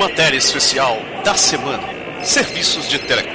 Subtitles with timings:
[0.00, 3.28] Matéria especial da semana: Serviços de Telecom.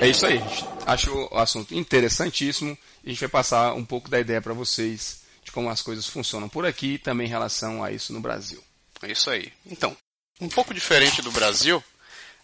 [0.00, 0.64] É isso aí, gente.
[0.86, 5.50] Acho o assunto interessantíssimo a gente vai passar um pouco da ideia para vocês de
[5.50, 8.62] como as coisas funcionam por aqui e também em relação a isso no Brasil.
[9.02, 9.52] É isso aí.
[9.66, 9.96] Então,
[10.40, 11.82] um pouco diferente do Brasil,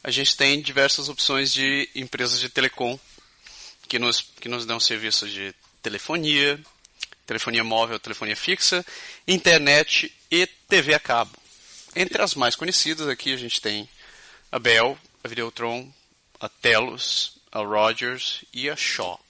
[0.02, 2.98] a gente tem diversas opções de empresas de telecom
[3.86, 6.58] que nos, que nos dão serviços de telefonia,
[7.24, 8.84] telefonia móvel, telefonia fixa,
[9.28, 11.41] internet e TV a cabo.
[11.94, 13.88] Entre as mais conhecidas aqui a gente tem
[14.50, 15.90] a Bell, a Videotron,
[16.40, 19.20] a Telos, a Rogers e a Shaw.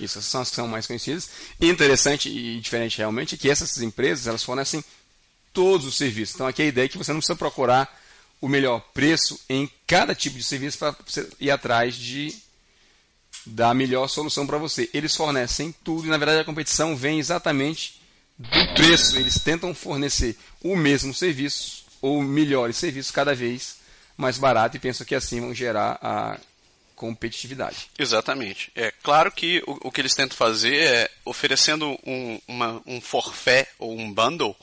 [0.00, 1.28] Isso, essas são as que são mais conhecidas.
[1.60, 4.82] Interessante e diferente realmente é que essas empresas elas fornecem
[5.52, 6.34] todos os serviços.
[6.34, 8.00] Então aqui a ideia é que você não precisa procurar
[8.40, 10.96] o melhor preço em cada tipo de serviço para
[11.38, 12.34] ir atrás de
[13.44, 14.88] da melhor solução para você.
[14.94, 18.00] Eles fornecem tudo e na verdade a competição vem exatamente
[18.38, 19.16] do preço.
[19.18, 23.76] Eles tentam fornecer o mesmo serviço ou melhores serviços cada vez
[24.16, 26.38] mais barato e pensam que assim vão gerar a
[26.96, 27.90] competitividade.
[27.98, 28.70] Exatamente.
[28.76, 33.66] É claro que o, o que eles tentam fazer é oferecendo um, uma, um forfait
[33.78, 34.54] ou um bundle,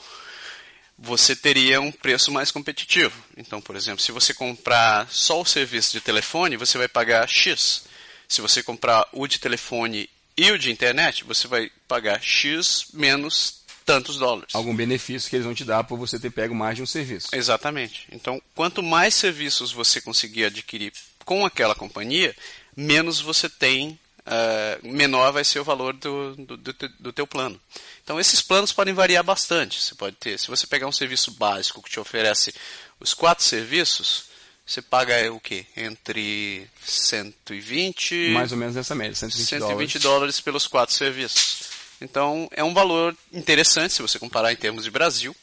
[0.98, 3.17] você teria um preço mais competitivo.
[3.36, 7.84] Então, por exemplo, se você comprar só o serviço de telefone, você vai pagar X.
[8.28, 13.59] Se você comprar o de telefone e o de internet, você vai pagar X menos
[13.90, 14.54] tantos dólares.
[14.54, 17.30] Algum benefício que eles vão te dar por você ter pego mais de um serviço.
[17.34, 18.06] Exatamente.
[18.12, 20.94] Então, quanto mais serviços você conseguir adquirir
[21.26, 22.36] com aquela companhia,
[22.76, 27.60] menos você tem, uh, menor vai ser o valor do, do, do, do teu plano.
[28.04, 29.82] Então esses planos podem variar bastante.
[29.82, 32.54] Você pode ter, se você pegar um serviço básico que te oferece
[33.00, 34.26] os quatro serviços,
[34.66, 35.66] você paga o quê?
[35.76, 40.02] Entre 120 mais ou menos essa média, 120, 120 dólares.
[40.04, 41.69] dólares pelos quatro serviços.
[42.02, 45.36] Então é um valor interessante se você comparar em termos de Brasil,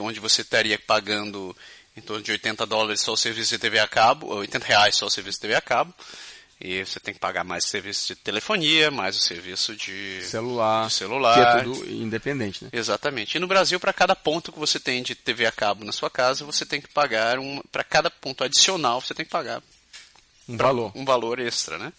[0.00, 1.56] onde você estaria pagando
[1.96, 5.06] em torno de 80 dólares só o serviço de TV a cabo, 80 reais só
[5.06, 5.92] o serviço de TV a cabo.
[6.64, 10.86] E você tem que pagar mais o serviço de telefonia, mais o serviço de celular,
[10.86, 11.34] de celular.
[11.34, 12.70] que é tudo independente, né?
[12.72, 13.36] Exatamente.
[13.36, 16.08] E no Brasil, para cada ponto que você tem de TV a cabo na sua
[16.08, 19.60] casa, você tem que pagar um, para cada ponto adicional, você tem que pagar
[20.48, 21.92] um valor, um valor extra, né?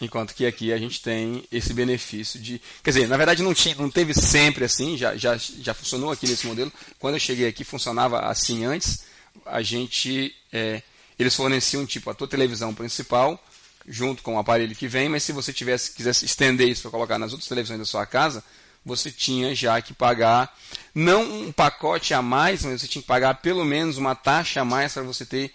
[0.00, 2.60] Enquanto que aqui a gente tem esse benefício de.
[2.82, 6.26] Quer dizer, na verdade não, tinha, não teve sempre assim, já, já, já funcionou aqui
[6.26, 6.72] nesse modelo.
[6.98, 9.04] Quando eu cheguei aqui funcionava assim antes.
[9.44, 10.34] A gente.
[10.52, 10.82] É,
[11.18, 13.42] eles forneciam tipo a tua televisão principal,
[13.86, 17.18] junto com o aparelho que vem, mas se você tivesse, quisesse estender isso para colocar
[17.18, 18.42] nas outras televisões da sua casa,
[18.84, 20.56] você tinha já que pagar,
[20.94, 24.64] não um pacote a mais, mas você tinha que pagar pelo menos uma taxa a
[24.64, 25.52] mais para você ter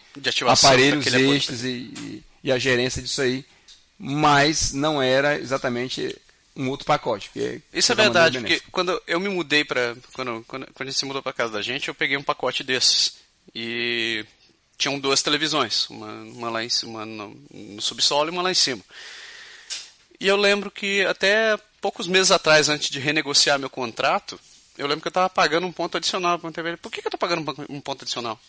[0.48, 3.44] aparelhos extras e, e, e a gerência disso aí
[3.98, 6.16] mas não era exatamente
[6.56, 7.32] um outro pacote.
[7.74, 11.06] Isso é verdade, porque quando eu me mudei para quando, quando, quando a gente se
[11.06, 13.18] mudou para casa da gente, eu peguei um pacote desses
[13.54, 14.26] e
[14.78, 18.56] tinham duas televisões, uma, uma lá em cima no, no subsolo e uma lá em
[18.56, 18.84] cima.
[20.20, 24.40] E eu lembro que até poucos meses atrás, antes de renegociar meu contrato,
[24.78, 26.78] eu lembro que eu estava pagando um ponto adicional para TV.
[26.78, 28.40] Por que, que eu estou pagando um ponto adicional?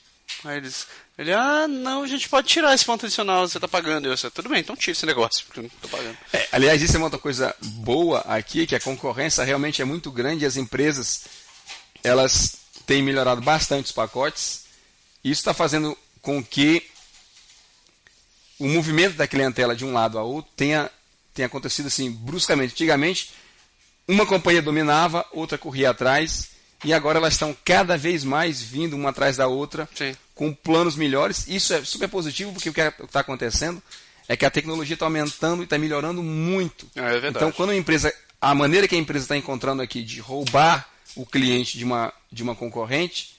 [0.44, 4.06] Aí eles, ele, ah, não, a gente pode tirar esse ponto adicional você está pagando.
[4.06, 6.16] Eu disse, tudo bem, então tira esse negócio, porque eu não estou pagando.
[6.32, 10.10] É, aliás, isso é uma outra coisa boa aqui, que a concorrência realmente é muito
[10.10, 11.24] grande e as empresas,
[12.02, 14.64] elas têm melhorado bastante os pacotes.
[15.24, 16.86] Isso está fazendo com que
[18.58, 20.90] o movimento da clientela de um lado a outro tenha,
[21.34, 22.72] tenha acontecido assim bruscamente.
[22.72, 23.32] Antigamente,
[24.06, 26.55] uma companhia dominava, outra corria atrás
[26.86, 30.14] e agora elas estão cada vez mais vindo uma atrás da outra Sim.
[30.36, 31.46] com planos melhores.
[31.48, 33.82] Isso é super positivo porque o que está acontecendo
[34.28, 36.86] é que a tecnologia está aumentando e está melhorando muito.
[36.94, 40.88] É então, quando a empresa, a maneira que a empresa está encontrando aqui de roubar
[41.16, 43.34] o cliente de uma, de uma concorrente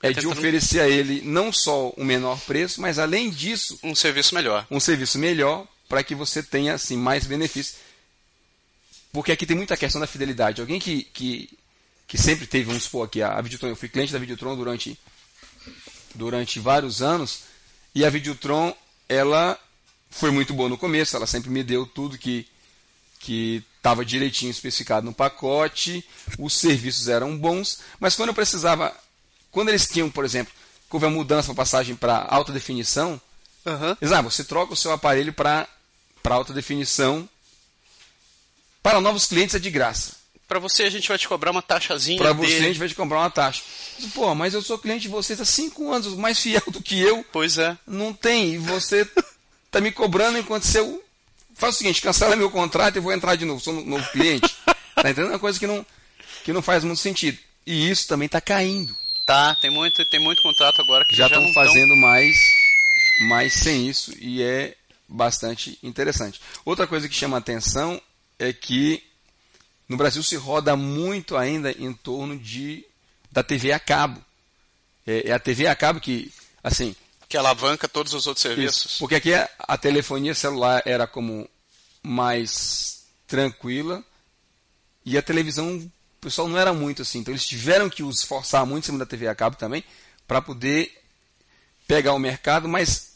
[0.00, 4.36] é de oferecer a ele não só um menor preço, mas além disso um serviço
[4.36, 7.78] melhor, um serviço melhor para que você tenha assim mais benefícios.
[9.12, 10.60] Porque aqui tem muita questão da fidelidade.
[10.60, 11.48] Alguém que, que
[12.06, 14.98] que sempre teve, vamos supor aqui, a Videotron, eu fui cliente da Videotron durante,
[16.14, 17.40] durante vários anos,
[17.94, 18.74] e a Videotron,
[19.08, 19.58] ela
[20.10, 22.46] foi muito boa no começo, ela sempre me deu tudo que
[23.20, 26.06] que estava direitinho especificado no pacote,
[26.38, 28.94] os serviços eram bons, mas quando eu precisava,
[29.50, 30.52] quando eles tinham, por exemplo,
[30.90, 33.18] que houve a mudança para passagem para alta definição,
[33.64, 33.96] uhum.
[33.98, 35.66] eles, ah, você troca o seu aparelho para
[36.22, 37.26] alta definição,
[38.82, 40.23] para novos clientes é de graça
[40.54, 42.16] para você a gente vai te cobrar uma taxazinha.
[42.16, 43.60] Para você a gente vai te cobrar uma taxa.
[44.14, 47.26] Pô, mas eu sou cliente de vocês há cinco anos, mais fiel do que eu.
[47.32, 47.76] Pois é.
[47.84, 48.54] Não tem.
[48.54, 49.04] E você
[49.68, 51.02] tá me cobrando enquanto seu.
[51.56, 53.60] Faz o seguinte, cancela meu contrato e vou entrar de novo.
[53.60, 54.54] Sou um novo cliente.
[54.94, 55.30] tá entendendo?
[55.30, 55.84] É uma coisa que não,
[56.44, 57.36] que não faz muito sentido.
[57.66, 58.96] E isso também está caindo.
[59.26, 61.96] Tá, tem muito, tem muito contrato agora que já estão fazendo tão...
[61.96, 62.36] mais,
[63.22, 64.76] mais sem isso e é
[65.08, 66.40] bastante interessante.
[66.64, 68.00] Outra coisa que chama atenção
[68.38, 69.02] é que
[69.88, 72.84] no Brasil se roda muito ainda em torno de
[73.30, 74.24] da TV a cabo.
[75.06, 76.32] É, é a TV a cabo que,
[76.62, 76.94] assim...
[77.28, 78.84] Que alavanca todos os outros serviços.
[78.84, 81.48] Isso, porque aqui a, a telefonia celular era como
[82.02, 84.04] mais tranquila
[85.04, 85.90] e a televisão, o
[86.20, 87.18] pessoal não era muito assim.
[87.18, 89.84] Então eles tiveram que os forçar muito em cima da TV a cabo também
[90.26, 90.92] para poder
[91.86, 93.14] pegar o mercado, mas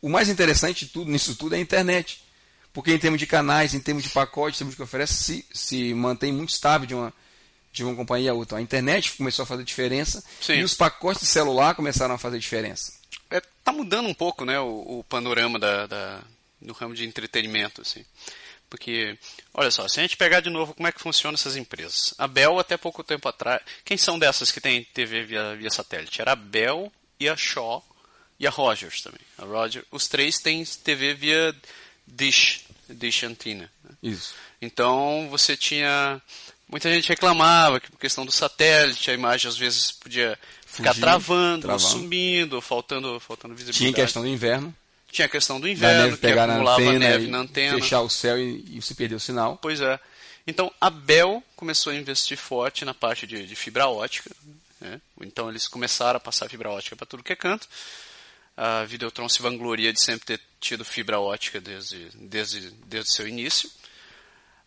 [0.00, 2.22] o mais interessante de tudo, nisso tudo é a internet.
[2.72, 5.46] Porque em termos de canais, em termos de pacotes, em termos de que oferece, se,
[5.52, 7.12] se mantém muito estável de uma,
[7.72, 8.58] de uma companhia a outra.
[8.58, 10.54] A internet começou a fazer diferença Sim.
[10.54, 12.92] e os pacotes de celular começaram a fazer diferença.
[13.30, 16.22] É, tá mudando um pouco né, o, o panorama da, da,
[16.60, 17.80] do ramo de entretenimento.
[17.80, 18.04] Assim.
[18.68, 19.18] Porque,
[19.52, 22.14] olha só, se a gente pegar de novo como é que funcionam essas empresas.
[22.16, 23.60] A Bell, até pouco tempo atrás.
[23.84, 26.20] Quem são dessas que tem TV via, via satélite?
[26.20, 27.84] Era a Bell e a Shaw
[28.38, 29.20] e a Rogers também.
[29.36, 31.54] A Roger, os três têm TV via
[32.06, 33.70] Dish, Dish Antenna.
[33.84, 33.90] Né?
[34.02, 34.34] Isso.
[34.60, 36.20] Então você tinha
[36.68, 41.00] muita gente reclamava que por questão do satélite a imagem às vezes podia ficar Fugir,
[41.00, 43.94] travando, travando, sumindo, faltando, faltando visibilidade.
[43.94, 44.74] Tinha questão do inverno.
[45.10, 47.80] Tinha a questão do inverno, neve que pegar acumulava na neve na antena.
[47.80, 49.58] Fechar o céu e, e se perder o sinal.
[49.60, 49.98] Pois é.
[50.46, 54.30] Então a Bell começou a investir forte na parte de, de fibra ótica.
[54.80, 55.00] Né?
[55.20, 57.68] Então eles começaram a passar fibra ótica para tudo que é canto.
[58.56, 63.70] A Videotron se vangloria de sempre ter tido fibra ótica desde, desde, desde seu início.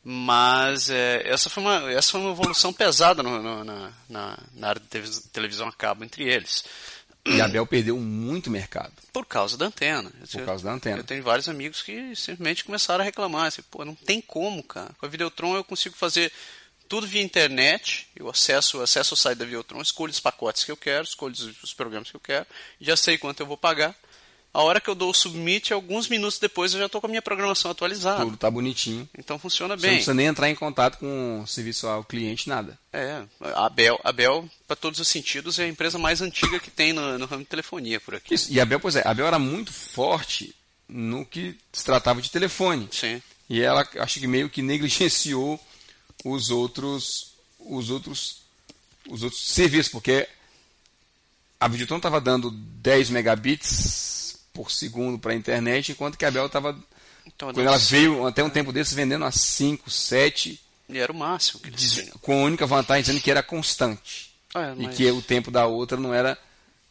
[0.03, 4.68] Mas é, essa, foi uma, essa foi uma evolução pesada no, no, na, na, na,
[4.68, 6.65] área de televisão a cabo entre eles.
[7.25, 8.91] E a Bell perdeu muito mercado.
[9.13, 10.12] Por causa da antena.
[10.29, 10.97] Por eu, causa da antena.
[10.97, 13.47] Eu tenho vários amigos que simplesmente começaram a reclamar.
[13.47, 14.94] Assim, Pô, não tem como, cara.
[14.97, 16.33] Com a Videotron eu consigo fazer
[16.94, 18.07] tudo via internet.
[18.16, 21.74] Eu acesso, acesso o site da Videotron, escolho os pacotes que eu quero, escolho os,
[21.74, 22.45] programas que eu quero.
[22.80, 23.95] Já sei quanto eu vou pagar.
[24.54, 27.10] A hora que eu dou o submit, alguns minutos depois eu já estou com a
[27.10, 28.24] minha programação atualizada.
[28.24, 29.10] Tudo está bonitinho.
[29.18, 29.90] Então funciona Você bem.
[29.90, 32.78] não precisa nem entrar em contato com o serviço ao cliente, nada.
[32.94, 36.69] É, a Bell, a Bell para todos os sentidos, é a empresa mais antiga que
[36.69, 38.36] tem no, no ramo de telefonia por aqui.
[38.36, 40.54] Isso, e a Bell, pois é, a Bell era muito forte
[40.88, 42.88] no que se tratava de telefone.
[42.92, 43.19] Sim.
[43.50, 45.60] E ela, acho que meio que negligenciou
[46.24, 48.42] os outros, os outros,
[49.10, 50.28] os outros serviços, porque
[51.60, 56.46] a Videotron estava dando 10 megabits por segundo para a internet, enquanto que a Bell
[56.46, 56.78] estava.
[57.25, 60.60] Então, quando ela veio até um tempo desse vendendo a 5, 7.
[60.90, 61.62] E era o máximo.
[61.62, 64.31] Que diz, com a única vantagem dizendo que era constante.
[64.54, 64.94] É, mas...
[64.94, 66.38] E que o tempo da outra não era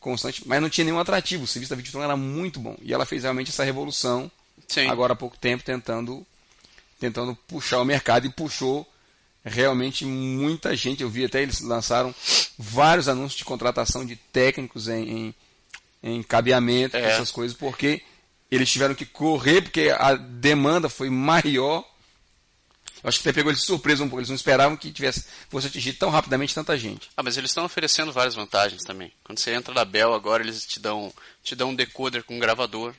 [0.00, 1.44] constante, mas não tinha nenhum atrativo.
[1.44, 2.76] O serviço da Videotron era muito bom.
[2.82, 4.30] E ela fez realmente essa revolução
[4.66, 4.88] Sim.
[4.88, 6.26] agora há pouco tempo, tentando,
[6.98, 8.90] tentando puxar o mercado e puxou
[9.44, 11.02] realmente muita gente.
[11.02, 12.14] Eu vi até eles lançaram
[12.58, 15.34] vários anúncios de contratação de técnicos em, em
[16.02, 17.00] em cabeamento, é.
[17.00, 18.02] essas coisas, porque
[18.50, 21.88] eles tiveram que correr, porque a demanda foi maior.
[23.02, 25.24] Eu acho que até pegou eles de surpresa um pouco, eles não esperavam que tivesse,
[25.48, 27.10] fosse atingir tão rapidamente tanta gente.
[27.16, 29.12] Ah, mas eles estão oferecendo várias vantagens também.
[29.24, 31.12] Quando você entra na Bell agora, eles te dão,
[31.42, 32.94] te dão um decoder com um gravador.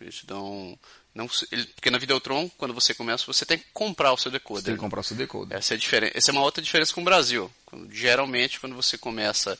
[0.00, 0.78] Eles te dão.
[1.16, 4.62] Não, ele, porque na Videotron, quando você começa, você tem que comprar o seu decoder.
[4.62, 5.56] Você tem que comprar o seu decoder.
[5.56, 7.50] Essa é, diferente, essa é uma outra diferença com o Brasil.
[7.64, 9.58] Quando, geralmente, quando você começa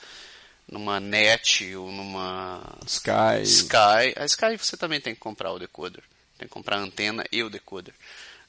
[0.70, 3.42] numa net ou numa Sky.
[3.44, 4.12] Sky.
[4.16, 6.02] A Sky você também tem que comprar o decoder.
[6.36, 7.94] Tem que comprar a antena e o decoder.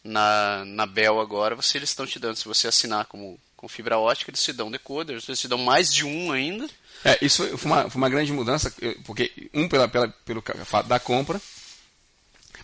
[0.04, 3.98] Na, na Bell agora, você, eles estão te dando, se você assinar como, com fibra
[3.98, 6.70] ótica, eles te dão decoder, eles te dão mais de um ainda.
[7.06, 8.74] É, isso foi uma, foi uma grande mudança,
[9.06, 11.42] porque um pela, pela, pelo fato da compra,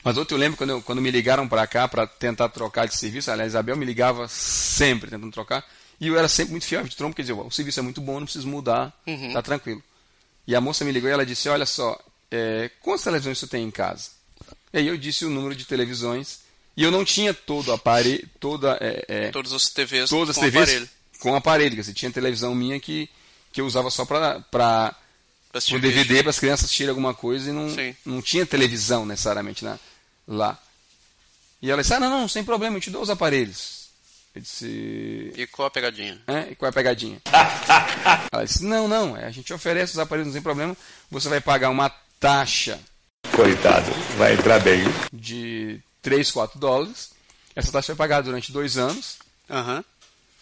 [0.03, 2.95] mas outro eu lembro quando, eu, quando me ligaram para cá para tentar trocar de
[2.95, 5.65] serviço, aliás, a Isabel me ligava sempre tentando trocar,
[5.99, 8.19] e eu era sempre muito fiel de trombo, quer dizer, o serviço é muito bom,
[8.19, 9.31] não preciso mudar, uhum.
[9.31, 9.81] tá tranquilo.
[10.45, 11.97] E a moça me ligou e ela disse, olha só,
[12.29, 14.09] é, quantas televisões você tem em casa?
[14.73, 16.41] E aí eu disse o número de televisões,
[16.75, 18.77] e eu não tinha todo o aparelho, toda...
[18.81, 20.89] É, é, Todas as TVs todas as com TVs aparelho.
[21.19, 23.07] com aparelho, quer dizer, tinha televisão minha que,
[23.53, 24.95] que eu usava só para para
[25.71, 27.67] o DVD para as crianças assistirem alguma coisa e não,
[28.03, 29.77] não tinha televisão necessariamente na,
[30.27, 30.57] lá.
[31.61, 33.83] E ela disse, ah, não, não, sem problema, eu te dou os aparelhos.
[34.35, 35.31] Eu disse.
[35.35, 36.19] E qual a pegadinha?
[36.25, 37.21] É, e qual é a pegadinha?
[38.33, 40.75] Ela disse: Não, não, é, a gente oferece os aparelhos, não tem problema.
[41.11, 41.87] Você vai pagar uma
[42.19, 42.79] taxa.
[43.35, 44.81] Coitado, vai entrar bem.
[45.11, 47.11] De 3, 4 dólares.
[47.55, 49.17] Essa taxa vai pagar durante dois anos.
[49.47, 49.83] Uhum.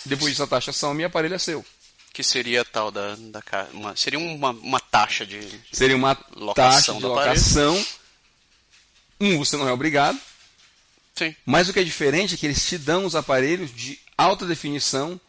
[0.05, 1.65] Depois disso, a taxação, meu aparelho é seu.
[2.13, 3.15] Que seria tal da.
[3.15, 3.41] da
[3.73, 5.41] uma, seria uma, uma taxa de.
[5.71, 6.15] Seria uma
[6.55, 7.85] taxa de locação.
[9.21, 10.19] Um, você não é obrigado.
[11.15, 11.35] Sim.
[11.45, 15.19] Mas o que é diferente é que eles te dão os aparelhos de alta definição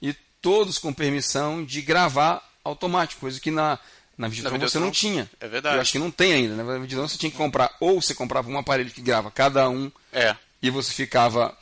[0.00, 3.78] e todos com permissão de gravar automático, coisa que na,
[4.16, 5.28] na Videotron você não tinha.
[5.40, 5.76] É verdade.
[5.76, 6.54] Eu acho que não tem ainda.
[6.54, 6.62] Né?
[6.62, 9.90] Na Videotron você tinha que comprar, ou você comprava um aparelho que grava cada um,
[10.12, 10.36] é.
[10.62, 11.56] e você ficava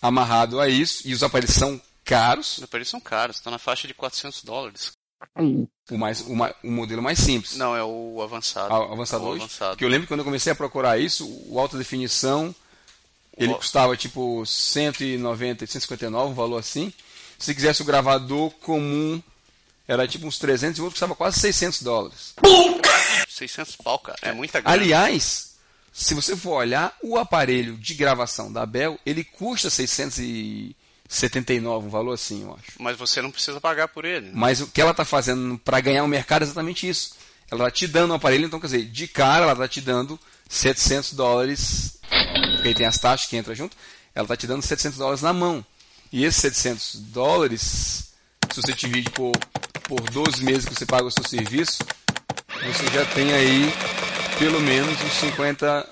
[0.00, 2.58] amarrado a isso, e os aparelhos são caros.
[2.58, 4.92] Os aparelhos são caros, estão na faixa de 400 dólares.
[5.90, 7.56] O, mais, o, o, modelo mais simples.
[7.56, 8.72] Não, é o avançado.
[8.72, 9.44] Ah, o avançado o hoje?
[9.44, 9.70] avançado.
[9.72, 12.54] Porque eu lembro que quando eu comecei a procurar isso, o alta definição,
[13.36, 16.92] ele custava tipo 190, 159, um valor assim.
[17.38, 19.22] Se quisesse o gravador comum,
[19.86, 22.34] era tipo uns 300 e o outro custava quase 600 dólares.
[23.28, 24.18] 600 pau, cara.
[24.22, 24.76] É muita grana.
[24.76, 25.56] Aliás,
[25.92, 29.70] se você for olhar, o aparelho de gravação da Bell, ele custa
[31.08, 32.72] 679, um valor assim, eu acho.
[32.78, 34.26] Mas você não precisa pagar por ele.
[34.26, 34.32] Né?
[34.34, 37.14] Mas o que ela está fazendo para ganhar o mercado é exatamente isso.
[37.50, 40.20] Ela está te dando um aparelho, então quer dizer, de cara ela está te dando
[40.48, 41.98] 700 dólares,
[42.56, 43.74] porque aí tem as taxas que entram junto,
[44.14, 45.64] ela está te dando 700 dólares na mão.
[46.12, 48.12] E esses 700 dólares,
[48.50, 49.32] se você divide por,
[49.84, 51.78] por 12 meses que você paga o seu serviço,
[52.66, 53.72] você já tem aí
[54.38, 55.88] pelo menos uns 50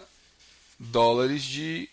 [0.79, 1.89] dólares de,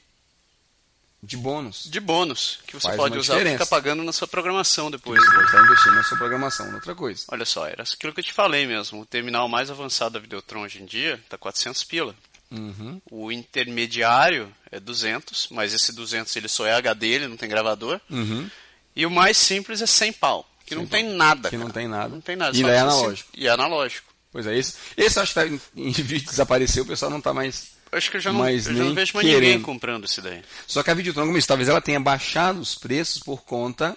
[1.25, 1.85] de bônus.
[1.89, 5.17] De bônus, que você Faz pode usar e ficar pagando na sua programação depois.
[5.23, 5.35] Você né?
[5.35, 7.23] pode estar investindo na sua programação, em outra coisa.
[7.29, 8.99] Olha só, era aquilo que eu te falei mesmo.
[8.99, 12.13] O terminal mais avançado da Videotron hoje em dia tá 400 pila.
[12.51, 13.01] Uhum.
[13.09, 18.01] O intermediário é 200, mas esse 200 ele só é HD, ele não tem gravador.
[18.09, 18.49] Uhum.
[18.93, 21.49] E o mais simples é 100 pau, que não tem nada.
[21.49, 21.73] Que não cara.
[21.73, 22.09] tem nada.
[22.09, 22.55] Não tem nada.
[22.55, 23.29] E é analógico.
[23.33, 24.13] E é analógico.
[24.29, 27.33] Pois é, esse, esse acho que tá em, vídeo de desapareceu, o pessoal não está
[27.33, 27.72] mais.
[27.95, 29.61] Acho que eu já não, Mas eu já não vejo mais ninguém querendo.
[29.63, 30.41] comprando esse daí.
[30.67, 33.95] Só que a Videotron, como eu disse, talvez ela tenha baixado os preços por conta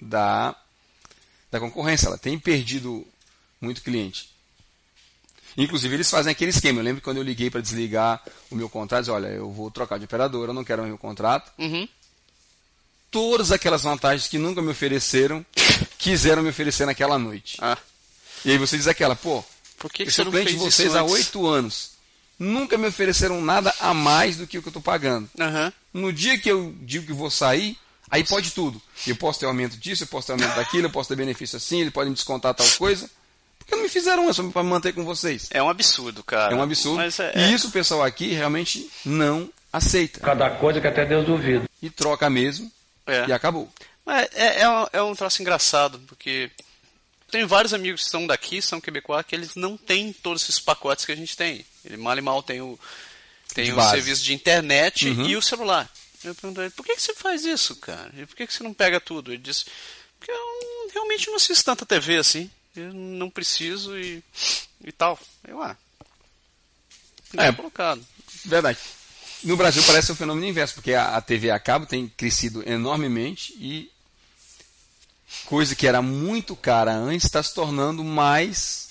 [0.00, 0.54] da,
[1.50, 2.06] da concorrência.
[2.06, 3.06] Ela tem perdido
[3.60, 4.30] muito cliente.
[5.56, 6.80] Inclusive, eles fazem aquele esquema.
[6.80, 9.98] Eu lembro quando eu liguei para desligar o meu contrato, disse, olha, eu vou trocar
[9.98, 11.52] de operadora, eu não quero mais meu contrato.
[11.58, 11.86] Uhum.
[13.10, 15.44] Todas aquelas vantagens que nunca me ofereceram,
[15.98, 17.58] quiseram me oferecer naquela noite.
[17.60, 17.76] Ah,
[18.44, 19.44] E aí você diz aquela, pô,
[19.76, 21.91] por que, que eu sou não cliente de vocês isso há oito anos.
[22.42, 25.30] Nunca me ofereceram nada a mais do que o que eu estou pagando.
[25.38, 25.72] Aham.
[25.94, 27.78] No dia que eu digo que vou sair,
[28.10, 28.82] aí pode tudo.
[29.06, 31.80] Eu posso ter aumento disso, eu posso ter aumento daquilo, eu posso ter benefício assim,
[31.80, 33.08] ele pode me descontar tal coisa.
[33.58, 35.48] Porque não me fizeram isso para me manter com vocês.
[35.52, 36.52] É um absurdo, cara.
[36.52, 36.96] É um absurdo.
[36.96, 40.18] Mas é, E isso o pessoal aqui realmente não aceita.
[40.18, 41.64] Cada coisa que até Deus duvida.
[41.80, 42.70] E troca mesmo
[43.06, 43.26] é.
[43.28, 43.68] e acabou.
[44.04, 46.50] Mas é, é, um, é um troço engraçado, porque
[47.32, 51.06] tem vários amigos que são daqui, são quebecois, que eles não têm todos esses pacotes
[51.06, 51.64] que a gente tem.
[51.82, 52.78] Ele mal e mal tem o,
[53.54, 55.26] tem o serviço de internet Uhum.
[55.26, 55.90] e o celular.
[56.22, 58.12] Eu perguntei, por que, que você faz isso, cara?
[58.16, 59.32] E por que, que você não pega tudo?
[59.32, 59.64] Ele disse,
[60.18, 62.50] porque eu realmente não assisto tanta TV assim.
[62.76, 64.22] Eu não preciso e,
[64.84, 65.18] e tal.
[65.48, 65.76] Eu, ah.
[67.38, 67.46] É.
[67.46, 68.06] É colocado.
[68.44, 68.78] Verdade.
[69.42, 73.54] No Brasil parece um fenômeno inverso, porque a, a TV a cabo tem crescido enormemente
[73.58, 73.90] e
[75.46, 78.88] coisa que era muito cara antes está se tornando mais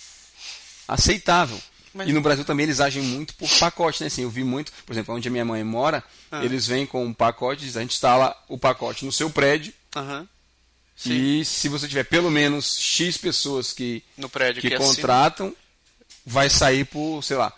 [0.88, 1.60] aceitável.
[1.94, 4.08] Mas- E no Brasil também eles agem muito por pacote, né?
[4.08, 6.44] Assim, eu vi muito, por exemplo, onde a minha mãe mora, Ah.
[6.44, 10.28] eles vêm com um pacote, a gente instala o pacote no seu prédio Aham.
[11.06, 14.86] E se você tiver pelo menos X pessoas que, No prédio que que, assim.
[14.96, 15.56] contratam,
[16.26, 17.52] vai sair por, sei lá,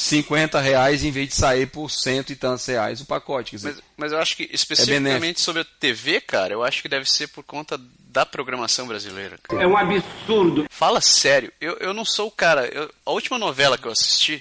[0.00, 3.50] 50 reais em vez de sair por cento e tantos reais o pacote.
[3.50, 6.80] Quer dizer, Mas, mas eu acho que É especificamente sobre a TV, cara, eu acho
[6.82, 9.36] que deve ser por conta da programação brasileira.
[9.42, 9.60] cara.
[9.62, 10.66] É um absurdo.
[10.70, 12.66] Fala sério, eu, eu não sou o cara.
[12.68, 14.40] eu- a última novela que eu assisti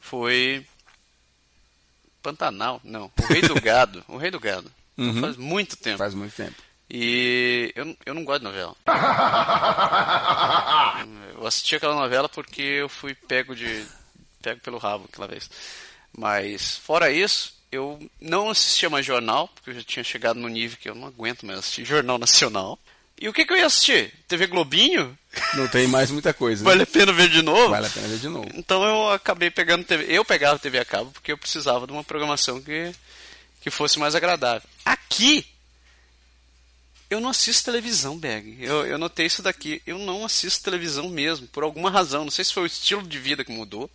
[0.00, 0.64] foi.
[2.22, 3.10] Pantanal, não.
[3.20, 4.02] O Rei do Gado.
[4.08, 4.70] O Rei do Gado.
[4.96, 5.20] Uhum.
[5.20, 5.98] Faz muito tempo.
[5.98, 6.56] faz muito tempo.
[6.88, 8.74] E eu, eu não gosto de novela.
[11.38, 13.86] Eu assisti aquela novela porque eu fui pego de
[14.42, 15.50] pego pelo rabo aquela vez.
[16.16, 20.76] Mas fora isso, eu não assistia mais jornal, porque eu já tinha chegado no nível
[20.80, 22.78] que eu não aguento mais assistir jornal nacional.
[23.20, 24.12] E o que, que eu ia assistir?
[24.26, 25.16] TV Globinho?
[25.54, 26.64] Não tem mais muita coisa.
[26.64, 26.70] né?
[26.70, 27.68] Vale a pena ver de novo?
[27.68, 28.48] Vale a pena ver de novo.
[28.54, 30.06] Então eu acabei pegando TV.
[30.08, 32.90] Eu pegava TV a cabo porque eu precisava de uma programação que,
[33.60, 34.66] que fosse mais agradável.
[34.86, 35.46] Aqui,
[37.10, 38.56] eu não assisto televisão, Berg.
[38.60, 39.82] Eu, eu notei isso daqui.
[39.84, 42.22] Eu não assisto televisão mesmo, por alguma razão.
[42.22, 43.90] Não sei se foi o estilo de vida que mudou.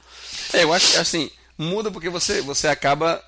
[0.52, 3.24] É, eu acho que assim, muda porque você, você acaba.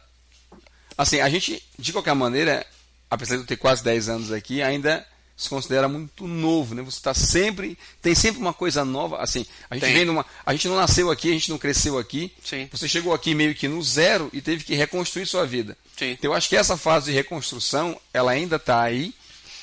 [0.97, 2.67] Assim, a gente, de qualquer maneira,
[3.09, 6.81] apesar de eu ter quase 10 anos aqui, ainda se considera muito novo, né?
[6.81, 7.77] Você está sempre.
[8.01, 9.21] Tem sempre uma coisa nova.
[9.21, 9.93] Assim, a gente Tem.
[9.93, 10.25] vem numa.
[10.45, 12.33] A gente não nasceu aqui, a gente não cresceu aqui.
[12.43, 12.67] Sim.
[12.71, 15.77] Você chegou aqui meio que no zero e teve que reconstruir sua vida.
[15.95, 16.11] Sim.
[16.11, 19.13] Então eu acho que essa fase de reconstrução, ela ainda está aí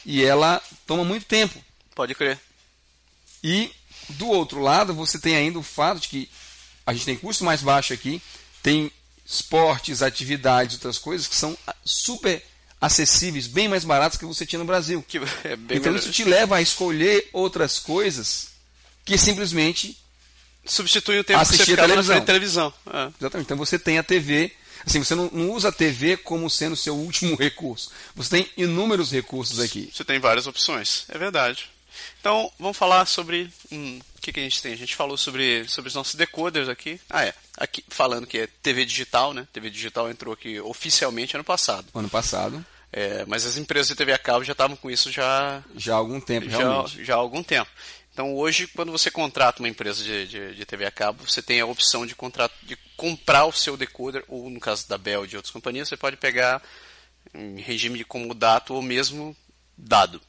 [0.05, 1.63] e ela toma muito tempo.
[1.95, 2.39] Pode crer.
[3.43, 3.71] E
[4.11, 6.29] do outro lado, você tem ainda o fato de que
[6.87, 8.21] a gente tem custo mais baixo aqui,
[8.63, 8.91] tem
[9.25, 12.43] esportes, atividades, outras coisas que são super
[12.81, 15.05] acessíveis, bem mais baratos que você tinha no Brasil.
[15.45, 15.97] É então melhor.
[15.97, 18.49] isso te leva a escolher outras coisas
[19.05, 19.97] que simplesmente
[20.65, 22.17] substitui o tempo que você ficava televisão.
[22.17, 22.75] na televisão.
[22.87, 23.11] É.
[23.21, 23.47] Exatamente.
[23.47, 24.53] Então você tem a TV.
[24.87, 27.91] Assim, você não, não, usa a TV como sendo seu último recurso.
[28.15, 29.91] Você tem inúmeros recursos aqui.
[29.93, 31.05] Você tem várias opções.
[31.09, 31.71] É verdade.
[32.21, 33.51] Então, vamos falar sobre.
[33.71, 34.73] Hum, o que, que a gente tem?
[34.73, 37.01] A gente falou sobre, sobre os nossos decoders aqui.
[37.09, 37.35] Ah, é.
[37.57, 39.47] Aqui, falando que é TV digital, né?
[39.53, 41.87] TV digital entrou aqui oficialmente ano passado.
[41.95, 42.65] Ano passado.
[42.97, 45.63] É, mas as empresas de TV a cabo já estavam com isso já.
[45.77, 47.05] Já há algum tempo, já, realmente.
[47.05, 47.71] Já há algum tempo.
[48.15, 51.61] Então, hoje, quando você contrata uma empresa de, de, de TV a cabo, você tem
[51.61, 55.29] a opção de, contrato, de comprar o seu decoder, ou no caso da Bell e
[55.29, 56.63] de outras companhias, você pode pegar
[57.35, 59.37] em regime de comodato ou mesmo
[59.77, 60.21] dado.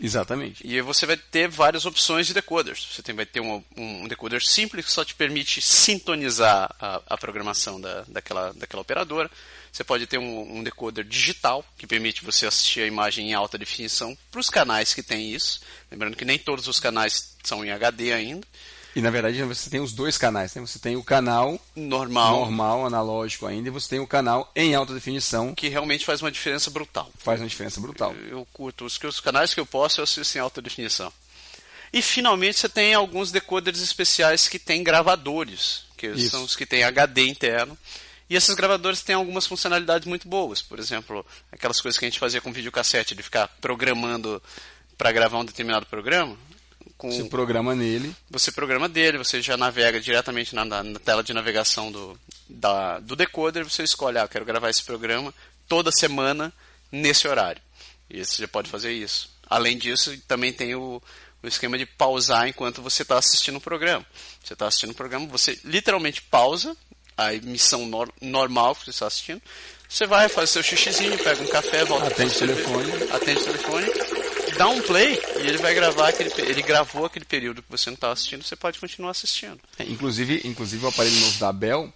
[0.00, 0.66] Exatamente.
[0.66, 2.88] E você vai ter várias opções de decoders.
[2.90, 7.18] Você tem, vai ter um, um decoder simples que só te permite sintonizar a, a
[7.18, 9.30] programação da, daquela, daquela operadora.
[9.72, 13.56] Você pode ter um, um, decoder digital, que permite você assistir a imagem em alta
[13.56, 15.60] definição para os canais que tem isso.
[15.90, 18.46] Lembrando que nem todos os canais são em HD ainda.
[18.94, 20.60] E na verdade você tem os dois canais, né?
[20.60, 24.92] Você tem o canal normal, normal analógico ainda, e você tem o canal em alta
[24.92, 25.54] definição.
[25.54, 27.08] Que realmente faz uma diferença brutal.
[27.18, 28.12] Faz uma diferença brutal.
[28.14, 28.84] Eu, eu curto.
[28.84, 31.12] Os, os canais que eu posso eu assisto em alta definição.
[31.92, 36.30] E finalmente você tem alguns decoders especiais que têm gravadores, que Isso.
[36.30, 37.76] são os que têm HD interno.
[38.30, 40.62] E esses gravadores têm algumas funcionalidades muito boas.
[40.62, 44.40] Por exemplo, aquelas coisas que a gente fazia com videocassete, de ficar programando
[44.96, 46.38] para gravar um determinado programa
[46.96, 47.10] com.
[47.10, 48.14] Você programa nele.
[48.30, 52.18] Você programa dele, você já navega diretamente na, na, na tela de navegação do,
[52.48, 55.34] da, do decoder, você escolhe, ah, quero gravar esse programa
[55.66, 56.52] toda semana
[56.92, 57.62] nesse horário.
[58.08, 59.30] E você já pode fazer isso.
[59.48, 61.02] Além disso, também tem o,
[61.42, 64.06] o esquema de pausar enquanto você está assistindo o programa.
[64.44, 66.76] Você está assistindo o programa, você literalmente pausa
[67.26, 69.40] a emissão nor normal que você está assistindo.
[69.88, 73.86] Você vai fazer seu xixizinho, pega um café, volta atende o telefone, atende o telefone
[74.60, 77.94] dá um play e ele vai gravar aquele ele gravou aquele período que você não
[77.94, 79.58] estava assistindo, você pode continuar assistindo.
[79.78, 81.90] É, inclusive, inclusive o aparelho novo da Bell,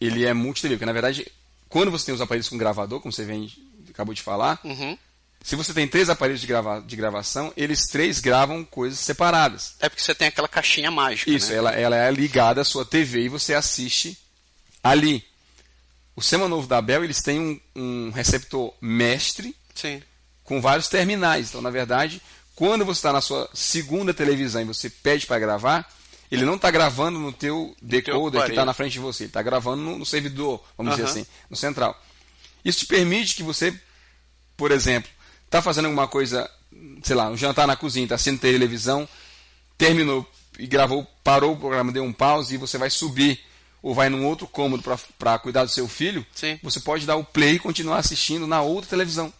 [0.00, 1.30] ele é multi-TV, porque na verdade,
[1.68, 3.52] quando você tem os aparelhos com gravador, como você vem,
[3.90, 4.96] acabou de falar, uhum.
[5.42, 9.74] Se você tem três aparelhos de, grava, de gravação, eles três gravam coisas separadas.
[9.80, 11.30] É porque você tem aquela caixinha mágica.
[11.30, 11.58] Isso, né?
[11.58, 14.18] ela, ela é ligada à sua TV e você assiste
[14.82, 15.24] ali.
[16.14, 19.56] O sistema novo da Bell, eles têm um, um receptor mestre.
[19.74, 20.02] Sim
[20.44, 21.48] com vários terminais.
[21.48, 22.20] Então, na verdade,
[22.54, 25.90] quando você está na sua segunda televisão e você pede para gravar,
[26.30, 29.42] ele não está gravando no teu decoder que está na frente de você, ele está
[29.42, 31.98] gravando no, no, servidor, vamos dizer assim, no central.
[32.64, 33.74] Isso te permite que você,
[34.56, 35.10] por exemplo,
[35.52, 36.50] está fazendo alguma coisa,
[37.02, 39.06] sei lá, um jantar na cozinha, está assistindo televisão,
[39.76, 40.26] terminou
[40.58, 43.38] e gravou, parou o programa, deu um pause e você vai subir
[43.82, 44.82] ou vai num outro cômodo
[45.18, 46.58] para cuidar do seu filho, Sim.
[46.62, 49.32] você pode dar o play e continuar assistindo na outra televisão.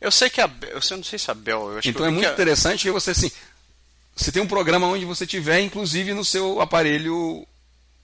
[0.00, 1.78] Eu sei que a Bel, eu não sei se a Bel.
[1.84, 3.30] então é muito interessante que você assim,
[4.16, 7.46] você tem um programa onde você tiver, inclusive no seu aparelho,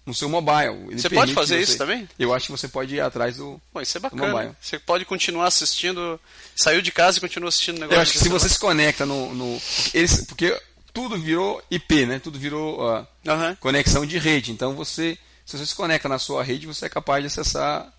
[0.05, 0.87] no seu mobile.
[0.89, 2.09] Ele você pode fazer você, isso também?
[2.19, 3.61] Eu acho que você pode ir atrás do.
[3.73, 4.57] Pô, isso é bacana.
[4.61, 6.21] Você pode continuar assistindo,
[6.55, 7.97] saiu de casa e continua assistindo o negócio.
[7.97, 9.61] Eu acho que se você se conecta no, no
[9.95, 10.59] eles, porque
[10.93, 12.19] tudo virou IP, né?
[12.19, 13.55] Tudo virou uh, uhum.
[13.57, 14.53] conexão de rede.
[14.53, 17.93] Então você, se você se conecta na sua rede, você é capaz de acessar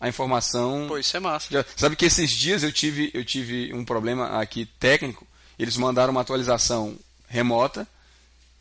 [0.00, 0.86] a informação.
[0.88, 1.64] Pô, isso é massa.
[1.76, 5.26] Sabe que esses dias eu tive, eu tive um problema aqui técnico.
[5.58, 6.96] Eles mandaram uma atualização
[7.28, 7.86] remota.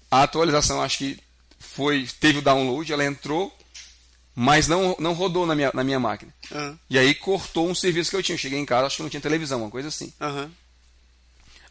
[0.09, 1.19] A atualização acho que
[1.61, 3.55] foi teve o download, ela entrou,
[4.35, 6.33] mas não, não rodou na minha, na minha máquina.
[6.51, 6.77] Uhum.
[6.89, 8.37] E aí cortou um serviço que eu tinha.
[8.37, 10.11] Cheguei em casa, acho que não tinha televisão, uma coisa assim.
[10.19, 10.51] Uhum.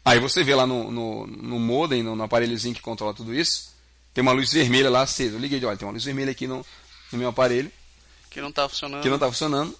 [0.03, 3.71] Aí você vê lá no, no, no modem, no, no, aparelhozinho que controla tudo isso,
[4.13, 5.35] tem uma luz vermelha lá acesa.
[5.35, 6.65] Eu liguei de olha, tem uma luz vermelha aqui no,
[7.11, 7.71] no meu aparelho.
[8.29, 9.03] Que não está funcionando.
[9.03, 9.77] Que não está funcionando.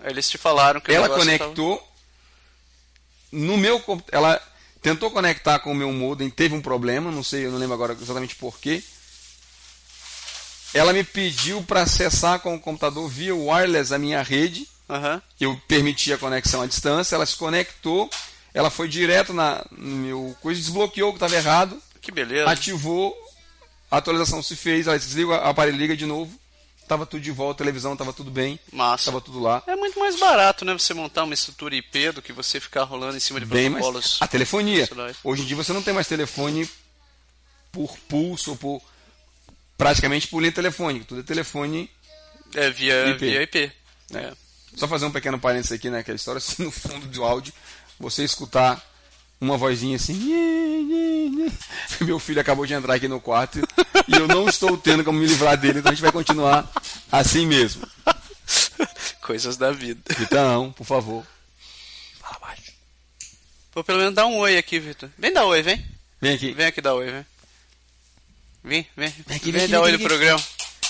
[0.00, 1.76] Aí eles te falaram que Ela conectou.
[1.76, 1.92] Tava...
[3.30, 4.40] No meu ela
[4.82, 7.96] tentou conectar com o meu modem, teve um problema, não sei, eu não lembro agora
[7.98, 8.82] exatamente porquê.
[10.74, 14.66] Ela me pediu para acessar com o computador via wireless a minha rede.
[14.88, 15.20] Uhum.
[15.40, 18.10] Eu permiti a conexão à distância, ela se conectou,
[18.52, 21.80] ela foi direto na no meu coisa, desbloqueou o que estava errado.
[22.00, 22.50] Que beleza.
[22.50, 23.16] Ativou,
[23.90, 26.42] a atualização se fez, ela desliga, o aparelho liga de novo
[26.92, 28.60] tava tudo de volta, a televisão tava tudo bem.
[28.70, 29.06] Massa.
[29.06, 29.62] Tava tudo lá.
[29.66, 30.72] É muito mais barato, né?
[30.74, 34.18] Você montar uma estrutura IP do que você ficar rolando em cima de bem protocolos.
[34.20, 34.22] Mais...
[34.22, 34.88] A telefonia.
[35.24, 36.68] Hoje em dia você não tem mais telefone
[37.70, 38.82] por pulso ou por.
[39.76, 41.04] Praticamente por linha telefônica.
[41.06, 41.90] Tudo é telefone.
[42.54, 43.18] É via IP.
[43.18, 43.72] Via IP.
[44.14, 44.18] É.
[44.18, 44.32] É.
[44.76, 45.98] Só fazer um pequeno parênteses aqui, né?
[45.98, 47.52] Aquela história, se no fundo do áudio
[47.98, 48.82] você escutar
[49.40, 50.14] uma vozinha assim.
[52.00, 53.58] Meu filho acabou de entrar aqui no quarto
[54.08, 56.70] e eu não estou tendo como me livrar dele, então a gente vai continuar
[57.10, 57.86] assim mesmo.
[59.20, 60.00] Coisas da vida.
[60.16, 61.24] Vitão, por favor.
[62.20, 62.72] Fala baixo.
[63.72, 65.10] Pô, pelo menos dá um oi aqui, Vitor.
[65.18, 65.84] Vem dar oi, vem.
[66.20, 66.52] Vem aqui.
[66.52, 67.26] Vem aqui dar oi, vem.
[68.64, 69.14] Vem, vem.
[69.26, 70.42] Vem aqui, vem vem aqui, dar aqui, no programa.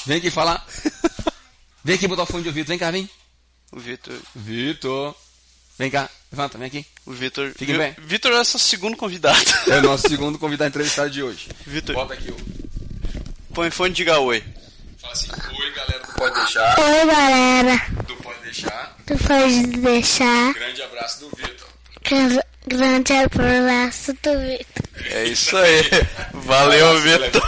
[0.06, 0.66] Vem aqui falar.
[1.84, 2.68] Vem aqui botar o fone de ouvido.
[2.68, 3.10] Vem cá, vem.
[3.72, 4.14] O Vitor.
[4.36, 5.16] Vitor.
[5.76, 6.08] Vem cá.
[6.30, 6.86] Levanta, vem aqui.
[7.04, 7.52] O Vitor.
[7.56, 7.96] Fique bem.
[7.98, 9.36] Vitor é nosso segundo convidado.
[9.68, 11.48] É o nosso segundo convidado entrevistado de hoje.
[11.66, 11.96] Vitor.
[11.96, 12.36] Bota aqui o.
[13.52, 14.44] Põe fone e diga oi.
[15.00, 16.78] Fala assim, oi galera do Pode Deixar.
[16.78, 17.86] Oi, galera.
[18.06, 18.96] Do Pode Deixar.
[19.06, 21.68] Tu pode deixar Grande abraço do Vitor.
[22.66, 24.82] Grande abraço do Vitor.
[25.10, 25.82] É isso aí.
[26.34, 27.42] Valeu, Vitor.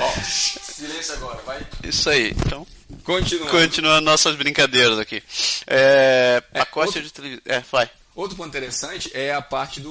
[0.00, 1.66] Ó, silêncio agora, vai.
[1.82, 2.30] Isso aí.
[2.30, 2.66] Então,
[3.04, 3.50] Continuando.
[3.50, 5.22] continuando nossas brincadeiras aqui.
[5.66, 7.42] É, pacote outro- de televisão.
[7.46, 7.90] É, vai.
[8.14, 9.90] Outro ponto interessante é a parte do,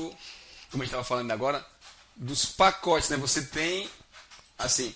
[0.72, 1.66] como a gente estava falando agora,
[2.16, 3.18] dos pacotes, né?
[3.18, 3.90] Você tem,
[4.58, 4.94] assim,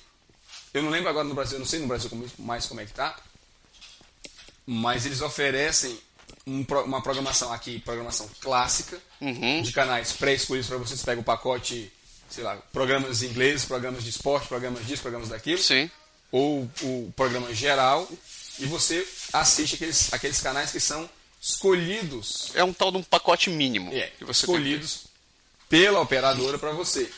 [0.73, 2.85] eu não lembro agora no Brasil, eu não sei no Brasil como, mais como é
[2.85, 3.15] que tá,
[4.65, 5.99] mas eles oferecem
[6.49, 9.61] um uma programação aqui, programação clássica, Uhum.
[9.61, 10.95] de canais pré-escolhidos para você.
[10.97, 11.91] Você pega o pacote,
[12.29, 15.89] sei lá, programas ingleses, programas de esporte, programas disso, programas daquilo Sim.
[16.31, 18.09] ou o programa geral
[18.59, 21.09] e você assiste aqueles, aqueles canais que são
[21.41, 23.93] escolhidos, É um tal de um pacote mínimo.
[23.93, 25.01] é, que você tem escolhidos
[25.67, 27.11] pela operadora para você.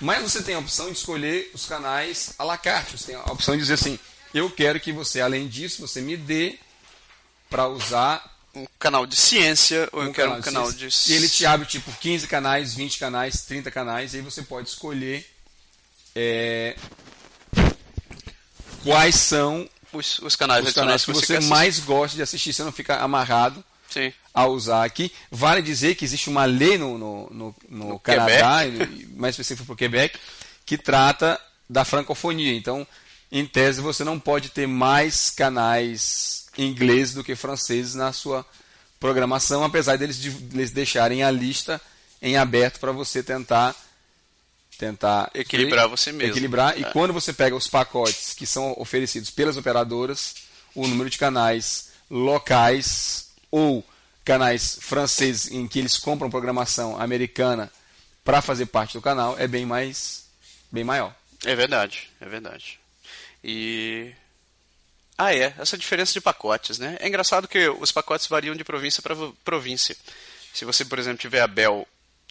[0.00, 2.98] Mas você tem a opção de escolher os canais à la carte.
[2.98, 3.98] Você tem a opção de dizer assim:
[4.34, 6.58] eu quero que você, além disso, você me dê
[7.48, 10.88] para usar um canal de ciência ou eu quero um de canal ciência.
[11.06, 11.12] de.
[11.12, 14.68] E ele te abre tipo 15 canais, 20 canais, 30 canais, e aí você pode
[14.68, 15.26] escolher
[16.14, 16.76] é,
[18.84, 21.50] quais são Os, os canais os canais adicionais que você assistir.
[21.50, 22.52] mais gosta de assistir.
[22.52, 24.12] Você não fica amarrado Sim.
[24.32, 25.12] a usar aqui.
[25.30, 28.60] Vale dizer que existe uma lei no, no, no, no No Canadá,
[29.14, 30.18] mais específico para o Quebec,
[30.66, 32.54] que trata da francofonia.
[32.54, 32.86] Então,
[33.30, 38.44] em tese, você não pode ter mais canais ingleses do que franceses na sua
[39.00, 41.80] programação, apesar deles, de, deles deixarem a lista
[42.20, 43.74] em aberto para você tentar
[44.78, 46.32] tentar Equilibrar você mesmo.
[46.32, 46.78] Equilibrar.
[46.78, 46.90] E É.
[46.90, 50.34] quando você pega os pacotes que são oferecidos pelas operadoras,
[50.74, 53.84] o número de canais locais ou
[54.24, 57.70] canais franceses em que eles compram programação americana
[58.24, 60.26] para fazer parte do canal é bem mais
[60.70, 61.14] bem maior.
[61.44, 62.78] É verdade, é verdade.
[63.42, 64.12] E.
[65.16, 66.96] Ah, é, essa diferença de pacotes, né?
[67.00, 69.96] É engraçado que os pacotes variam de província para província.
[70.52, 71.86] Se você, por exemplo, tiver a Bell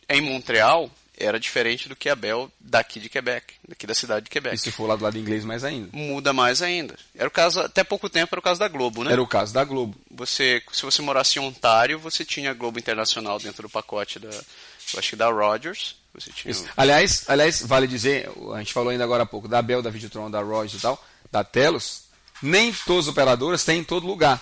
[0.10, 4.30] em Montreal, era diferente do que a Bell daqui de Quebec, daqui da cidade de
[4.30, 4.56] Quebec.
[4.56, 5.89] E se for lá do lado inglês mais ainda.
[5.91, 6.96] Muda mais ainda.
[7.15, 9.12] Era o caso, até pouco tempo era o caso da Globo, né?
[9.12, 9.96] Era o caso da Globo.
[10.10, 14.30] Você, se você morasse em Ontário, você tinha a Globo Internacional dentro do pacote da,
[14.30, 15.96] eu acho que da Rogers.
[16.13, 16.65] Você tinha Isso.
[16.76, 20.30] Aliás, aliás, vale dizer, a gente falou ainda agora há pouco da Bell, da Videotron,
[20.30, 22.04] da Rogers e tal, da Telos,
[22.41, 24.41] nem todas as operadoras têm em todo lugar.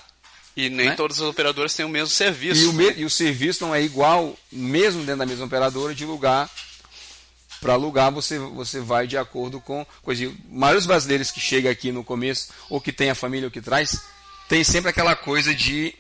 [0.56, 0.96] e nem né?
[0.96, 2.62] todas as operadoras têm o mesmo serviço.
[2.64, 6.06] E o, me- e o serviço não é igual, mesmo dentro da mesma operadora, de
[6.06, 6.50] lugar
[7.62, 10.26] para lugar você, você vai de acordo com coisa.
[10.28, 13.52] A maioria dos brasileiros que chega aqui no começo, ou que tem a família ou
[13.52, 14.02] que traz,
[14.48, 15.94] tem sempre aquela coisa de,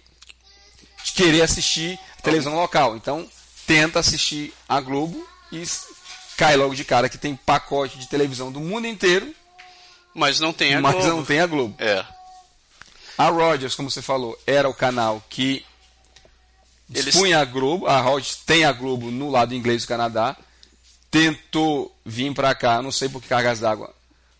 [1.03, 2.95] de querer assistir a televisão local.
[2.95, 3.29] Então,
[3.67, 5.61] tenta assistir a Globo e
[6.37, 9.33] cai logo de cara que tem pacote de televisão do mundo inteiro,
[10.13, 11.07] Mas não tem a mas Globo.
[11.09, 11.75] não tem a Globo.
[11.79, 12.05] É.
[13.17, 15.65] A Rogers, como você falou, era o canal que
[16.89, 17.85] Eles- dispunha a Globo.
[17.87, 20.35] A Rogers tem a Globo no lado inglês do Canadá.
[21.11, 23.93] Tentou vir para cá, não sei por que cargas d'água.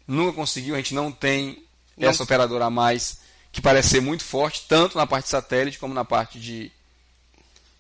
[0.08, 1.64] Nunca conseguiu, a gente não tem
[1.98, 3.20] Não- essa operadora a mais
[3.52, 6.72] que parece ser muito forte, tanto na parte de satélite como na parte de,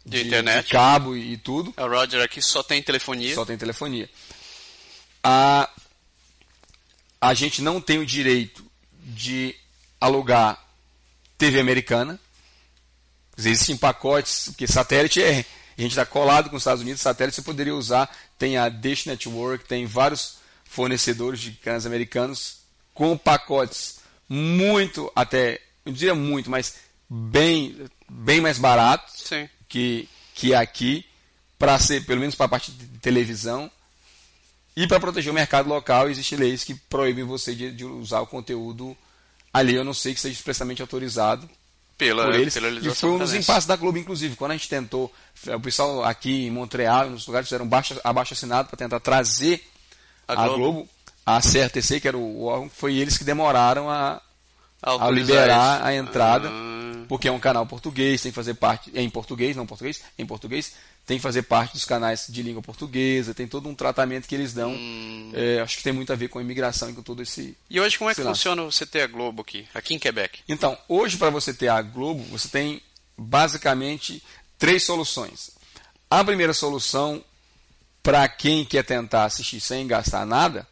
[0.06, 0.66] De internet.
[0.66, 1.74] de cabo e, e tudo.
[1.78, 3.34] A Roger aqui só tem telefonia.
[3.36, 4.10] Só tem telefonia.
[5.24, 5.70] A,
[7.22, 9.56] a gente não tem o direito de
[10.00, 10.64] alugar
[11.38, 12.20] TV americana.
[13.38, 15.46] Existem pacotes, porque satélite é.
[15.78, 18.14] A gente está colado com os Estados Unidos, satélite você poderia usar.
[18.38, 22.60] Tem a Dish Network, tem vários fornecedores de canais americanos
[22.94, 26.76] com pacotes muito, até, eu diria muito, mas
[27.10, 27.76] bem,
[28.08, 29.30] bem mais baratos
[29.68, 31.06] que, que aqui,
[31.58, 33.72] para ser, pelo menos para a parte de televisão.
[34.80, 38.26] E para proteger o mercado local, existem leis que proíbem você de, de usar o
[38.26, 38.96] conteúdo
[39.54, 41.50] ali, eu não sei que seja expressamente autorizado
[41.98, 42.54] Pela, por eles.
[42.54, 44.38] pela E foi um dos impasses da Globo, inclusive.
[44.38, 45.14] Quando a gente tentou,
[45.48, 49.68] o pessoal aqui em Montreal, em nos lugares, fizeram baixa, abaixo assinado para tentar trazer
[50.26, 50.58] A a Globo.
[50.58, 50.90] Globo,
[51.26, 54.22] a CRTC, que era o órgão, foi eles que demoraram a,
[54.82, 56.48] a Autorizar liberar a entrada.
[56.50, 56.79] Ah,
[57.10, 60.22] porque é um canal português, tem que fazer parte, é em português, não português, é
[60.22, 60.76] em português,
[61.08, 64.54] tem que fazer parte dos canais de língua portuguesa, tem todo um tratamento que eles
[64.54, 64.72] dão.
[64.74, 65.32] Hum.
[65.34, 67.58] É, acho que tem muito a ver com a imigração e com todo esse.
[67.68, 70.42] E hoje como é que funciona você ter a Globo aqui, aqui em Quebec?
[70.48, 72.80] Então, hoje para você ter a Globo, você tem
[73.18, 74.24] basicamente
[74.60, 75.50] três soluções.
[76.12, 77.24] A primeira solução
[78.04, 80.68] para quem quer tentar assistir sem gastar nada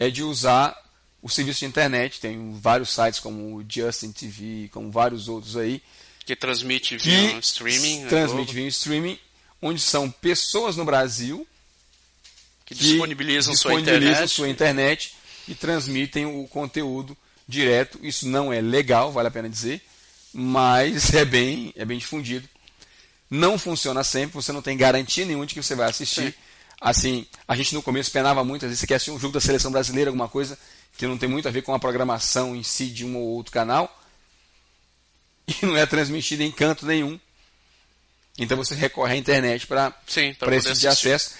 [0.00, 0.76] é de usar
[1.22, 2.20] o serviço de internet.
[2.20, 5.82] Tem vários sites como o Justin TV, como vários outros aí.
[6.24, 8.00] Que transmite via streaming.
[8.00, 9.18] Né, transmite via streaming,
[9.60, 11.46] onde são pessoas no Brasil
[12.64, 14.28] que, que disponibilizam, disponibilizam sua, internet.
[14.28, 15.14] sua internet
[15.48, 17.16] e transmitem o conteúdo
[17.48, 17.98] direto.
[18.02, 19.82] Isso não é legal, vale a pena dizer,
[20.32, 22.48] mas é bem, é bem difundido.
[23.28, 26.32] Não funciona sempre, você não tem garantia nenhuma de que você vai assistir.
[26.32, 26.34] Sim.
[26.80, 29.40] Assim, a gente no começo penava muito, às vezes você quer assistir um jogo da
[29.40, 30.58] seleção brasileira, alguma coisa
[30.96, 33.52] que não tem muito a ver com a programação em si de um ou outro
[33.52, 33.98] canal,
[35.46, 37.18] e não é transmitido em canto nenhum.
[38.38, 39.94] Então você recorre à internet para
[40.52, 41.34] esse de acesso.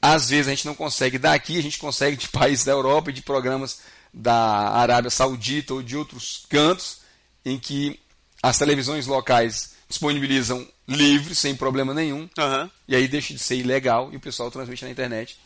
[0.00, 3.12] Às vezes a gente não consegue daqui, a gente consegue de países da Europa e
[3.12, 3.80] de programas
[4.12, 4.34] da
[4.70, 7.00] Arábia Saudita ou de outros cantos,
[7.44, 8.00] em que
[8.42, 12.70] as televisões locais disponibilizam livre, sem problema nenhum, uhum.
[12.88, 15.38] e aí deixa de ser ilegal e o pessoal transmite na internet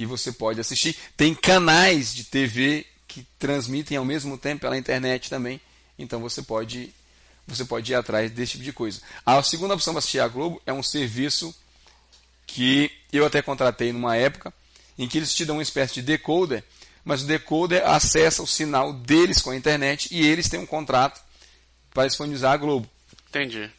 [0.00, 0.96] e você pode assistir.
[1.14, 5.60] Tem canais de TV que transmitem ao mesmo tempo pela internet também,
[5.98, 6.92] então você pode
[7.46, 9.02] você pode ir atrás desse tipo de coisa.
[9.26, 11.54] A segunda opção para assistir a Globo é um serviço
[12.46, 14.54] que eu até contratei numa época
[14.96, 16.64] em que eles te dão uma espécie de decoder,
[17.04, 21.20] mas o decoder acessa o sinal deles com a internet e eles têm um contrato
[21.92, 22.88] para disponibilizar a Globo.
[23.28, 23.70] Entendi.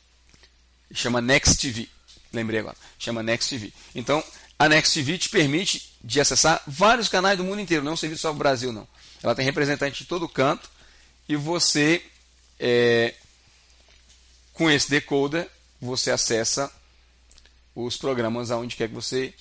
[0.94, 1.88] Chama Next TV.
[2.32, 2.78] Lembrei agora.
[3.00, 3.74] Chama Next TV.
[3.96, 4.24] Então,
[4.62, 7.98] a Next TV te permite de acessar vários canais do mundo inteiro, não é um
[7.98, 8.88] serviço só para o Brasil, não.
[9.24, 10.70] Ela tem representante de todo canto
[11.28, 12.04] e você,
[12.60, 13.16] é,
[14.54, 15.50] com esse decoder,
[15.82, 16.72] você acessa
[17.76, 19.34] os programas aonde quer que você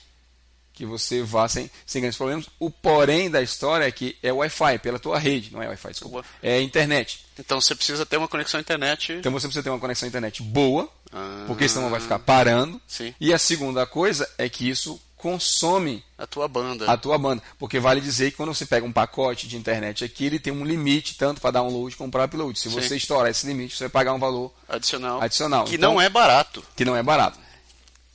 [0.72, 2.46] que você vá sem, sem grandes problemas.
[2.58, 6.24] O porém da história é que é Wi-Fi, pela tua rede, não é Wi-Fi, desculpa,
[6.42, 7.26] é internet.
[7.38, 9.12] Então você precisa ter uma conexão internet.
[9.12, 12.80] Então você precisa ter uma conexão internet boa, ah, porque senão vai ficar parando.
[12.86, 13.14] Sim.
[13.20, 16.90] E a segunda coisa é que isso consome a tua banda.
[16.90, 17.42] A tua banda.
[17.58, 20.64] Porque vale dizer que quando você pega um pacote de internet aqui, ele tem um
[20.64, 22.58] limite tanto para download como para upload.
[22.58, 22.74] Se Sim.
[22.74, 25.20] você estourar esse limite, você vai pagar um valor adicional.
[25.20, 25.64] adicional.
[25.64, 26.64] Que então, não é barato.
[26.74, 27.38] Que não é barato.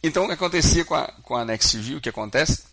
[0.02, 2.64] Então o que acontecia com a, com a NextView, o que acontece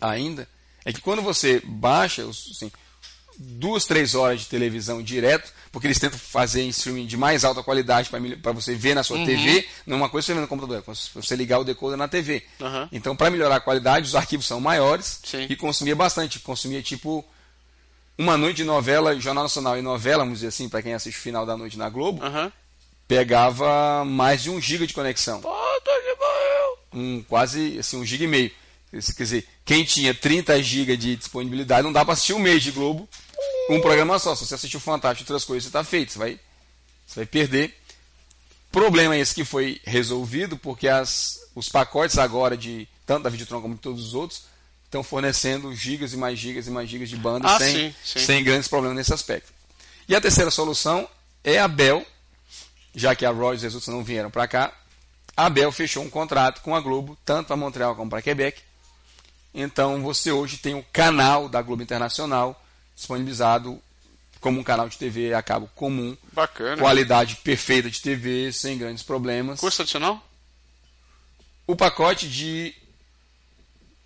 [0.00, 0.48] ainda,
[0.84, 2.70] é que quando você baixa assim,
[3.38, 7.62] duas, três horas de televisão direto, porque eles tentam fazer em streaming de mais alta
[7.62, 8.10] qualidade
[8.42, 9.26] para você ver na sua uhum.
[9.26, 12.08] TV, não é uma coisa você vê no computador, é você ligar o decoder na
[12.08, 12.42] TV.
[12.60, 12.88] Uhum.
[12.92, 15.46] Então, para melhorar a qualidade, os arquivos são maiores Sim.
[15.48, 16.38] e consumia bastante.
[16.38, 17.24] Consumia tipo
[18.18, 21.20] uma noite de novela, Jornal Nacional e novela, vamos dizer assim, para quem assiste o
[21.20, 22.50] final da noite na Globo, uhum.
[23.06, 25.40] pegava mais de um giga de conexão.
[25.40, 26.78] Puta que pariu!
[26.94, 28.50] Um, quase assim, um giga e meio.
[28.90, 32.70] Quer dizer, quem tinha 30 GB de disponibilidade não dá para assistir um mês de
[32.70, 33.06] Globo
[33.68, 34.34] um programa só.
[34.34, 36.12] Se você assistir o Fantástico e outras coisas, você está feito.
[36.12, 36.40] Você vai,
[37.06, 37.74] você vai perder.
[38.70, 43.74] Problema esse que foi resolvido porque as, os pacotes agora de tanto da Videotron como
[43.74, 44.44] de todos os outros
[44.84, 48.18] estão fornecendo gigas e mais gigas e mais gigas de banda ah, sem, sim, sim.
[48.18, 49.52] sem grandes problemas nesse aspecto.
[50.08, 51.08] E a terceira solução
[51.42, 52.04] é a Bell,
[52.94, 54.72] já que a Rogers e as outras não vieram para cá.
[55.36, 58.62] A Bell fechou um contrato com a Globo, tanto para Montreal como para Quebec.
[59.54, 62.60] Então você hoje tem o canal da Globo Internacional
[62.96, 63.80] disponibilizado
[64.40, 66.16] como um canal de TV a cabo comum.
[66.32, 66.80] Bacana.
[66.80, 69.60] Qualidade perfeita de TV, sem grandes problemas.
[69.60, 70.24] Custo adicional?
[71.66, 72.74] O pacote de.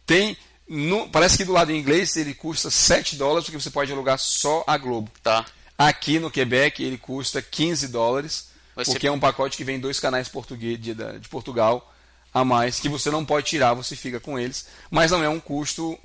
[0.05, 0.37] Tem.
[0.69, 1.09] No...
[1.09, 4.65] Parece que do lado em inglês ele custa 7 dólares, porque você pode alugar só
[4.67, 5.11] a Globo.
[5.23, 5.45] Tá.
[5.77, 9.07] Aqui no Quebec ele custa 15 dólares, Vai porque ser...
[9.07, 11.93] é um pacote que vem dois canais português de, de Portugal
[12.33, 14.67] a mais, que você não pode tirar, você fica com eles.
[14.91, 15.99] Mas não é um custo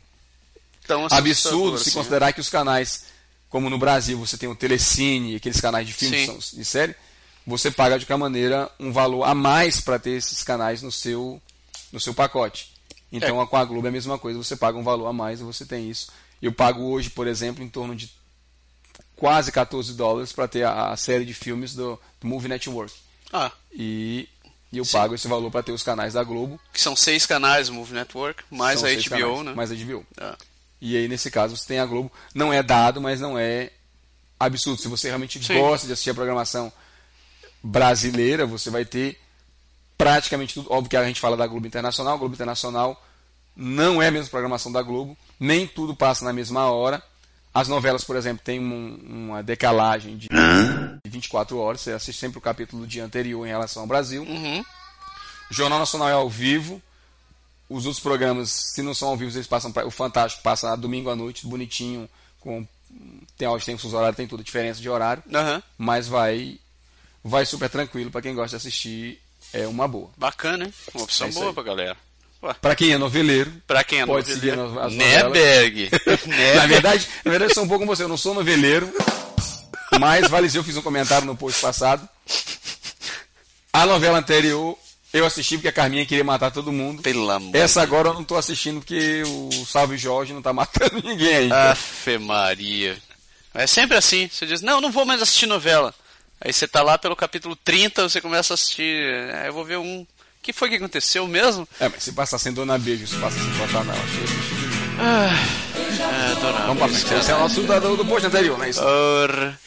[0.88, 2.34] tão absurdo se assim, considerar né?
[2.34, 3.06] que os canais,
[3.50, 6.95] como no Brasil, você tem o Telecine, aqueles canais de filmes de série,
[7.45, 11.41] você paga de qualquer maneira um valor a mais para ter esses canais no seu,
[11.91, 12.74] no seu pacote.
[13.12, 13.45] Então é.
[13.45, 15.65] com a Globo é a mesma coisa, você paga um valor a mais e você
[15.65, 16.12] tem isso.
[16.41, 18.12] Eu pago hoje, por exemplo, em torno de
[19.15, 22.93] quase 14 dólares para ter a, a, série de filmes do, do Movie Network.
[23.32, 23.52] Ah.
[23.71, 24.28] E,
[24.71, 24.93] e eu Sim.
[24.93, 26.60] pago esse valor para ter os canais da Globo.
[26.74, 29.54] Que são seis canais do Movie Network, mais são a HBO, canais, né?
[29.54, 30.06] Mais a HBO.
[30.17, 30.38] Ah.
[30.79, 32.11] E aí, nesse caso, você tem a Globo.
[32.33, 33.71] Não é dado, mas não é
[34.39, 34.81] absurdo.
[34.81, 35.59] Se você realmente Sim.
[35.59, 36.71] gosta de assistir a programação
[37.63, 39.19] brasileira, você vai ter
[39.97, 40.71] praticamente tudo.
[40.71, 42.13] Óbvio que a gente fala da Globo Internacional.
[42.13, 43.03] A Globo Internacional
[43.55, 45.17] não é a mesma programação da Globo.
[45.39, 47.01] Nem tudo passa na mesma hora.
[47.53, 50.27] As novelas, por exemplo, têm um, uma decalagem de
[51.07, 54.23] 24 horas, você assiste sempre o capítulo do dia anterior em relação ao Brasil.
[54.23, 54.61] Uhum.
[55.49, 56.81] O Jornal Nacional é ao vivo.
[57.69, 61.10] Os outros programas, se não são ao vivo, eles passam pra, o Fantástico passa domingo
[61.10, 62.08] à noite, bonitinho,
[62.39, 62.65] com
[63.38, 65.62] tem hoje tem fuso horário, tem tudo diferença de horário, Aham.
[65.78, 66.60] mas vai
[67.23, 69.19] vai super tranquilo para quem gosta de assistir,
[69.51, 70.10] é uma boa.
[70.15, 70.73] Bacana, hein?
[70.93, 71.54] Uma opção É boa aí.
[71.54, 71.97] pra galera.
[72.62, 75.34] Para quem é noveleiro, pra quem é Pode noveleiro, seguir as- as né, novelas.
[75.34, 75.89] Berg?
[76.56, 78.93] na verdade, na verdade eu sou um pouco como você, eu não sou noveleiro,
[79.99, 82.08] mas vale dizer, eu fiz um comentário no post passado.
[83.73, 84.78] A novela anterior
[85.15, 87.01] eu assisti porque a Carminha queria matar todo mundo.
[87.01, 91.01] Pelo amor Essa agora eu não tô assistindo porque o Salve Jorge não tá matando
[91.08, 91.71] ninguém ainda.
[91.71, 92.97] Afe Maria.
[93.54, 94.30] É sempre assim.
[94.32, 95.93] Você diz, não, não vou mais assistir novela.
[96.41, 99.04] Aí você tá lá pelo capítulo 30, você começa a assistir.
[99.34, 100.01] É, eu vou ver um.
[100.01, 100.08] O
[100.41, 101.67] que foi que aconteceu mesmo?
[101.80, 104.86] É, mas se passar sem Dona Beijo, se passar sem Pantanal, acho que de novo.
[105.01, 107.13] É, dona Vamos pra frente.
[107.13, 108.82] Esse é o nosso do, do, do post anterior, não é isso?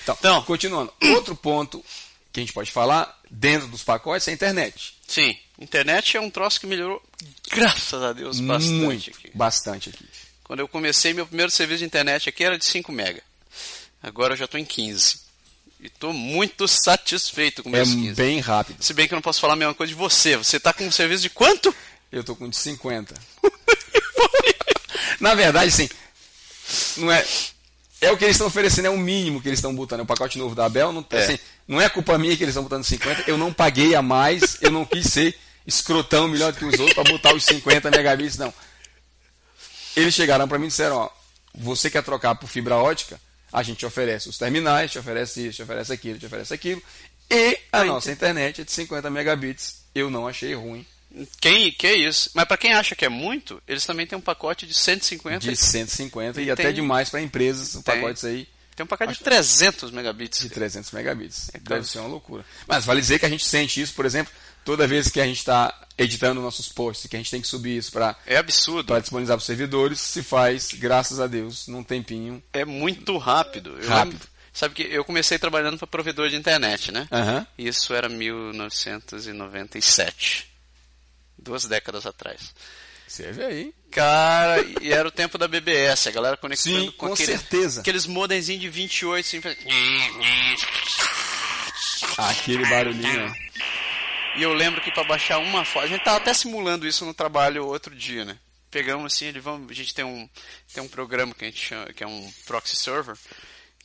[0.02, 0.92] Então, Então, continuando.
[1.14, 1.84] Outro ponto
[2.32, 4.94] que a gente pode falar dentro dos pacotes é a internet.
[5.06, 7.02] sim, internet é um troço que melhorou,
[7.50, 9.30] graças a Deus, bastante Muito, aqui.
[9.34, 10.04] bastante aqui.
[10.44, 13.22] Quando eu comecei, meu primeiro serviço de internet aqui era de 5 mega.
[14.02, 15.20] Agora eu já estou em 15.
[15.80, 18.14] E estou muito satisfeito com É meus 15.
[18.14, 18.82] bem rápido.
[18.82, 20.36] Se bem que eu não posso falar a mesma coisa de você.
[20.36, 21.74] Você tá com um serviço de quanto?
[22.10, 23.14] Eu tô com de 50.
[25.20, 25.88] Na verdade, sim.
[26.96, 27.24] Não é.
[28.00, 30.00] É o que eles estão oferecendo, é o mínimo que eles estão botando.
[30.00, 30.92] É o pacote novo da Abel.
[30.92, 31.24] Não, É.
[31.24, 33.24] assim, não é culpa minha que eles estão botando 50.
[33.28, 34.56] Eu não paguei a mais.
[34.60, 38.38] Eu não quis ser escrotão melhor do que os outros para botar os 50 megabits,
[38.38, 38.54] não.
[39.96, 41.10] Eles chegaram para mim e disseram: ó,
[41.54, 43.20] você quer trocar por fibra ótica?
[43.52, 46.82] A gente te oferece os terminais, te oferece isso, te oferece aquilo, te oferece aquilo.
[47.30, 49.82] E a nossa internet é de 50 megabits.
[49.94, 50.86] Eu não achei ruim.
[51.40, 52.30] Quem, que isso?
[52.34, 55.46] Mas para quem acha que é muito, eles também têm um pacote de 150.
[55.48, 59.14] de 150 e, E até tem- demais para empresas, um pacotes aí Tem um pacote
[59.14, 60.40] de 300 megabits.
[60.40, 61.50] de 300 megabits.
[61.54, 61.58] É.
[61.58, 62.44] Deve ser uma loucura.
[62.66, 64.32] Mas vale dizer que a gente sente isso, por exemplo,
[64.64, 67.76] toda vez que a gente está editando nossos posts, que a gente tem que subir
[67.78, 68.94] isso para É absurdo.
[69.00, 72.40] disponibilizar para os servidores, se faz, graças a Deus, num tempinho.
[72.52, 73.70] É muito rápido.
[73.80, 74.12] Eu Rápido.
[74.12, 77.08] lembro- sabe que eu comecei trabalhando para provedor de internet, né?
[77.10, 77.46] Aham.
[77.58, 80.46] Isso era 1997.
[81.38, 82.52] Duas décadas atrás.
[83.06, 83.74] Você vê aí.
[83.90, 87.80] Cara, e era o tempo da BBS, a galera conectando Sim, com, com aquele- certeza.
[87.80, 89.40] aqueles modemzinhos de 28, assim,
[92.18, 93.34] Aquele barulhinho.
[94.36, 97.14] E eu lembro que para baixar uma foto, a gente tava até simulando isso no
[97.14, 98.38] trabalho outro dia, né?
[98.70, 100.28] Pegamos assim, ele vamos, a gente tem um
[100.74, 103.16] tem um programa que a gente chama, que é um proxy server,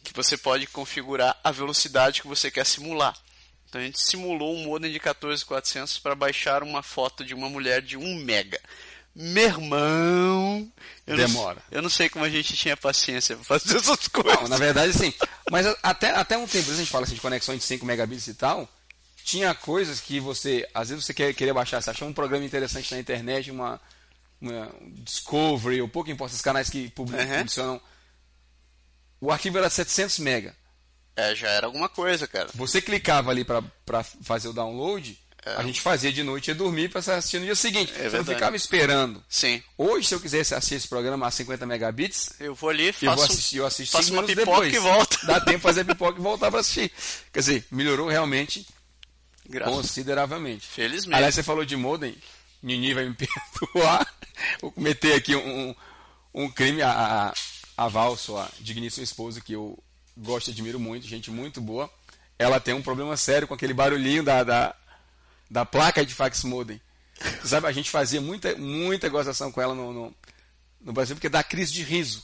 [0.03, 3.15] que você pode configurar a velocidade que você quer simular.
[3.73, 7.81] Então a gente simulou um modem de 14400 para baixar uma foto de uma mulher
[7.81, 8.61] de 1 mega.
[9.15, 10.71] Meu irmão,
[11.07, 11.59] eu não- Demora.
[11.71, 14.41] eu não sei como a gente tinha paciência para fazer essas coisas.
[14.41, 15.11] Não, na verdade, sim.
[15.49, 18.35] Mas até, até um tempo, a gente fala assim, de conexão de 5 megabits e
[18.35, 18.69] tal,
[19.23, 22.93] tinha coisas que você, às vezes você quer, queria baixar, você achou um programa interessante
[22.93, 23.81] na internet, uma,
[24.39, 27.27] uma Discovery, ou pouco importa, os canais que publi- Uhum.
[27.39, 27.81] publicam.
[29.19, 30.55] O arquivo era 700 mega.
[31.15, 32.49] É, já era alguma coisa, cara.
[32.55, 36.89] Você clicava ali para fazer o download, a gente fazia de noite e ia dormir
[36.89, 37.91] para assistir no dia seguinte.
[37.97, 39.21] É você não ficava esperando.
[39.27, 39.61] Sim.
[39.77, 43.15] Hoje, se eu quisesse assistir esse programa a 50 megabits, Eu vou ali, eu faço,
[43.15, 44.73] vou assistir, eu assisto faço uma pipoca depois.
[44.73, 45.25] e volto.
[45.25, 46.89] Dá tempo de fazer pipoca e voltar para assistir.
[47.31, 48.65] Quer dizer, melhorou realmente
[49.45, 49.75] Graças.
[49.75, 50.65] consideravelmente.
[50.65, 51.15] Felizmente.
[51.15, 52.15] Aliás, você falou de modem,
[52.61, 53.13] Nini vai me
[53.59, 54.07] perdoar.
[54.61, 55.75] Vou cometer aqui um,
[56.33, 57.33] um crime a, a,
[57.83, 59.77] a Val, sua digníssima esposa, que eu
[60.17, 61.89] gosto admiro muito, gente muito boa.
[62.37, 64.75] Ela tem um problema sério com aquele barulhinho da, da,
[65.49, 66.81] da placa de fax modem.
[67.43, 70.15] Sabe, a gente fazia muita, muita gozação com ela no, no,
[70.81, 72.23] no Brasil, porque dá crise de riso.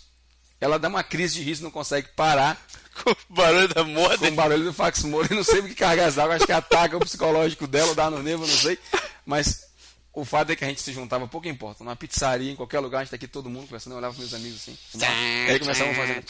[0.60, 2.60] Ela dá uma crise de riso, não consegue parar
[3.04, 4.28] Com o barulho da com moda.
[4.28, 5.38] o barulho do fax modem.
[5.38, 8.46] Não sei o que cargas d'água, acho que ataca o psicológico dela, dá no nervo,
[8.46, 8.78] não sei.
[9.26, 9.69] Mas
[10.14, 11.84] o fato é que a gente se juntava, pouco importa.
[11.84, 14.30] Numa pizzaria, em qualquer lugar, a gente tá aqui todo mundo conversando, eu olhava pros
[14.30, 14.78] meus amigos assim.
[15.48, 16.24] E aí começavam fazendo.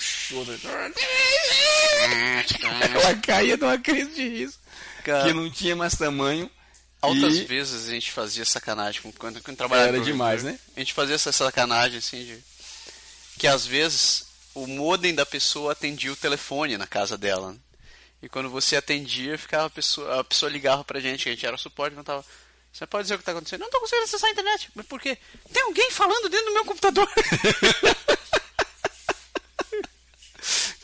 [2.93, 4.59] Ela caía de uma crise de riso.
[5.03, 6.49] Cara, Que não tinha mais tamanho.
[7.01, 9.89] altas e vezes a gente fazia sacanagem com quando, quando trabalhava.
[9.89, 10.59] Era demais, né?
[10.75, 12.37] A gente fazia essa sacanagem assim de
[13.37, 17.53] que às vezes o modem da pessoa atendia o telefone na casa dela.
[17.53, 17.57] né?
[18.21, 21.45] E quando você atendia, ficava a pessoa, a pessoa ligava pra gente, que a gente
[21.45, 22.25] era suporte, não tava.
[22.71, 23.59] Você pode dizer o que está acontecendo?
[23.61, 24.69] Não estou conseguindo acessar a internet.
[24.75, 25.17] Mas por quê?
[25.51, 27.09] Tem alguém falando dentro do meu computador.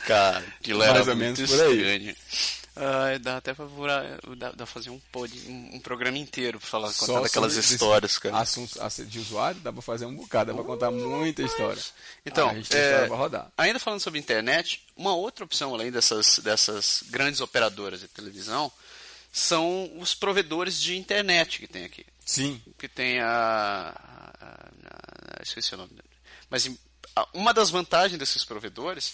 [0.06, 1.78] Cara, aquilo era Mais ou muito menos por aí.
[1.78, 2.16] estranho.
[2.76, 3.66] Uh, dá até pra
[4.36, 8.38] dá, dá fazer um, pod, um, um, programa inteiro pra falar, contar daquelas histórias, cara.
[8.38, 8.78] Assuntos
[9.08, 11.82] de usuário, dá pra fazer um bocado, dá pra contar muita história.
[12.26, 13.52] Então, ah, a gente tem é, história pra rodar.
[13.58, 18.70] ainda falando sobre internet, uma outra opção além dessas, dessas grandes operadoras de televisão
[19.36, 22.06] são os provedores de internet que tem aqui.
[22.26, 22.62] Sim.
[22.80, 23.28] Que tem a.
[23.28, 25.92] a, a, a esqueci o nome.
[26.50, 26.72] Mas
[27.34, 29.14] uma das vantagens desses provedores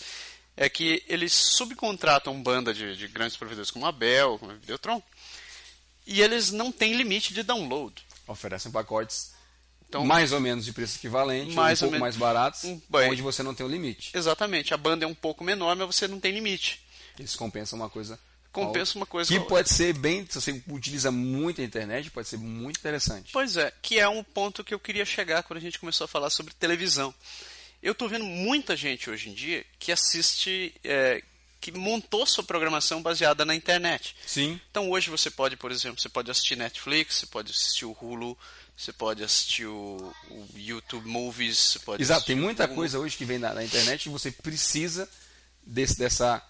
[0.56, 5.02] é que eles subcontratam banda de, de grandes provedores como a Bell, como a Videotron,
[6.06, 8.06] e eles não têm limite de download.
[8.28, 9.34] Oferecem pacotes
[9.90, 13.42] então, mais ou menos de preço equivalente, mais um pouco mais baratos, um, onde você
[13.42, 14.12] não tem o limite.
[14.14, 14.72] Exatamente.
[14.72, 16.80] A banda é um pouco menor, mas você não tem limite.
[17.18, 18.20] Eles compensam uma coisa.
[18.52, 19.32] Compensa uma coisa.
[19.32, 23.32] Que pode ser bem, se você utiliza muito a internet, pode ser muito interessante.
[23.32, 26.08] Pois é, que é um ponto que eu queria chegar quando a gente começou a
[26.08, 27.14] falar sobre televisão.
[27.82, 31.24] Eu estou vendo muita gente hoje em dia que assiste, é,
[31.62, 34.16] que montou sua programação baseada na internet.
[34.26, 34.60] Sim.
[34.70, 38.38] Então hoje você pode, por exemplo, você pode assistir Netflix, você pode assistir o Hulu,
[38.78, 43.38] você pode assistir o, o YouTube Movies, pode Exato, tem muita coisa hoje que vem
[43.38, 45.08] na, na, internet e você precisa
[45.66, 46.44] desse, dessa,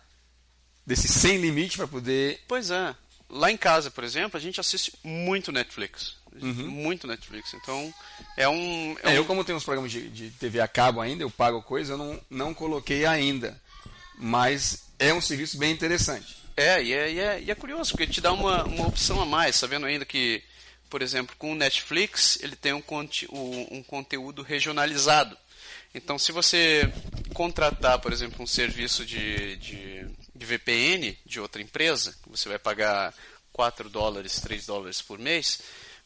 [0.86, 2.42] desse sem limite para poder.
[2.48, 2.96] Pois é.
[3.30, 6.16] Lá em casa, por exemplo, a gente assiste muito Netflix.
[6.42, 6.70] Uhum.
[6.70, 7.54] Muito Netflix.
[7.54, 7.94] Então,
[8.38, 8.96] é um.
[9.04, 9.14] É, é um...
[9.14, 11.98] Eu, como tenho uns programas de, de, TV a cabo ainda, eu pago coisa, eu
[11.98, 13.60] não, não coloquei ainda.
[14.18, 16.38] Mas é um serviço bem interessante.
[16.56, 19.26] É e, é, e é, e é curioso, porque te dá uma, uma opção a
[19.26, 20.44] mais, sabendo ainda que,
[20.90, 22.84] por exemplo, com o Netflix, ele tem um,
[23.72, 25.38] um conteúdo regionalizado.
[25.94, 26.92] Então, se você
[27.34, 30.08] contratar, por exemplo, um serviço de, de,
[30.42, 33.14] de VPN de outra empresa, você vai pagar
[33.54, 35.62] 4 dólares, 3 dólares por mês,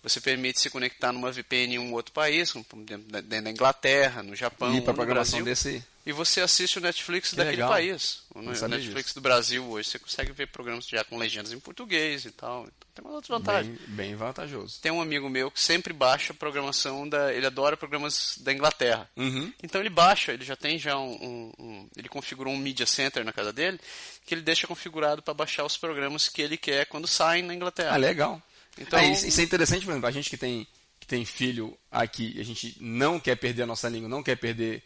[0.05, 2.53] você permite se conectar numa VPN em um outro país,
[2.85, 7.31] dentro da Inglaterra, no Japão, e para programação Brasil, desse e você assiste o Netflix
[7.31, 7.69] que daquele legal.
[7.69, 8.21] país.
[8.35, 9.15] O Netflix disso.
[9.15, 12.61] do Brasil hoje você consegue ver programas já com legendas em português e tal.
[12.61, 13.71] Então, tem uma outra vantagem.
[13.87, 14.79] Bem, bem, vantajoso.
[14.81, 19.09] Tem um amigo meu que sempre baixa a programação da, ele adora programas da Inglaterra.
[19.17, 19.51] Uhum.
[19.63, 23.25] Então ele baixa, ele já tem já um, um, um, ele configurou um media center
[23.25, 23.79] na casa dele
[24.27, 27.95] que ele deixa configurado para baixar os programas que ele quer quando saem na Inglaterra.
[27.95, 28.41] Ah, legal.
[28.77, 30.67] Então, é, isso, é interessante, por exemplo, a gente que tem,
[30.99, 34.83] que tem filho aqui, a gente não quer perder a nossa língua, não quer perder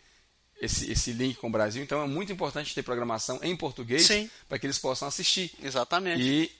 [0.61, 4.07] esse, esse link com o Brasil, então é muito importante ter programação em português
[4.47, 5.51] para que eles possam assistir.
[5.63, 6.21] Exatamente.
[6.21, 6.51] E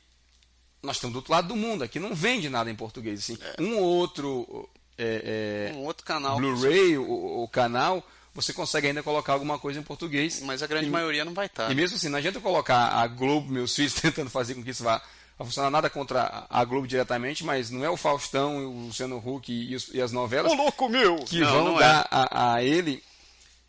[0.82, 3.20] nós estamos do outro lado do mundo, aqui não vende nada em português.
[3.20, 3.38] Assim.
[3.42, 3.62] É.
[3.62, 6.38] Um ou outro, é, é, um outro canal.
[6.38, 10.42] Blu-ray, o, o, canal, você consegue ainda colocar alguma coisa em português.
[10.42, 11.70] Mas a grande e, maioria não vai estar.
[11.70, 14.84] E mesmo assim, não adianta colocar a Globo, meus filhos, tentando fazer com que isso
[14.84, 15.02] vá
[15.40, 19.50] vai funcionar nada contra a Globo diretamente, mas não é o Faustão, o Luciano Huck
[19.50, 20.52] e, e as novelas.
[20.52, 21.16] Ô, louco meu!
[21.24, 21.80] Que não, vão não é.
[21.80, 22.08] dar é.
[22.12, 23.02] a, a, ele.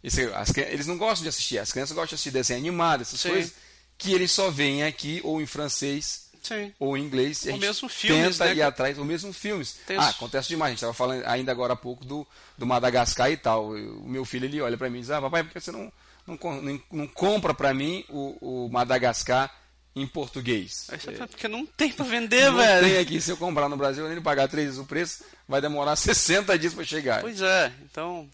[0.02, 3.20] Esse, as, eles não gostam de assistir, as crianças gostam de assistir desenho animado, essas
[3.20, 3.28] Sim.
[3.28, 3.54] coisas,
[3.96, 6.72] que eles só veem aqui ou em francês Sim.
[6.76, 7.44] ou em inglês.
[7.44, 8.54] O mesmo filmes, tenta né?
[8.56, 9.76] ir atrás, ou mesmo filmes.
[9.96, 10.70] Ah, acontece demais.
[10.70, 12.26] A gente estava falando ainda agora há pouco do,
[12.58, 13.70] do Madagascar e tal.
[13.70, 15.92] O meu filho ele olha para mim e diz: Ah, papai, por que você não,
[16.26, 19.54] não, não, não compra para mim o, o Madagascar?
[19.94, 20.88] Em português.
[20.90, 22.86] É, porque não tem para vender, não velho.
[22.86, 23.20] Tem aqui.
[23.20, 26.74] Se eu comprar no Brasil, ele pagar três vezes o preço, vai demorar 60 dias
[26.74, 27.20] para chegar.
[27.20, 28.28] Pois é, então.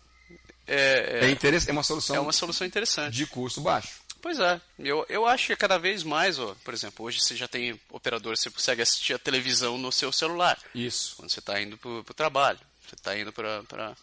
[0.66, 2.16] É, é, é, é uma solução.
[2.16, 3.14] É uma solução interessante.
[3.14, 4.06] De custo baixo.
[4.20, 7.46] Pois é, eu, eu acho que cada vez mais, ó, por exemplo, hoje você já
[7.46, 10.58] tem operador, você consegue assistir a televisão no seu celular.
[10.74, 11.14] Isso.
[11.16, 13.94] Quando você está indo para o trabalho, você está indo para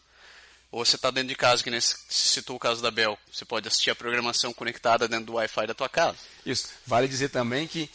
[0.74, 3.68] ou você está dentro de casa, que nem citou o caso da Bel, você pode
[3.68, 6.18] assistir a programação conectada dentro do Wi-Fi da tua casa.
[6.44, 6.70] Isso.
[6.88, 7.88] Vale dizer também que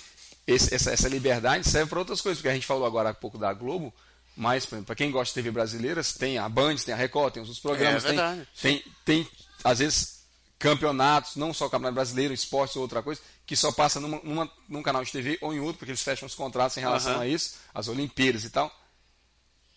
[0.47, 3.37] esse, essa, essa, liberdade serve para outras coisas, porque a gente falou agora há pouco
[3.37, 3.93] da Globo,
[4.37, 7.49] mas para quem gosta de TV brasileiras, tem a Band, tem a Record, tem os
[7.49, 9.29] outros programas, é tem, tem, tem,
[9.65, 10.21] às vezes
[10.57, 14.53] campeonatos, não só o Campeonato Brasileiro, esportes ou outra coisa, que só passa numa, numa,
[14.69, 17.23] num canal de TV ou em outro, porque eles fecham os contratos em relação uhum.
[17.23, 18.73] a isso, as Olimpíadas e tal.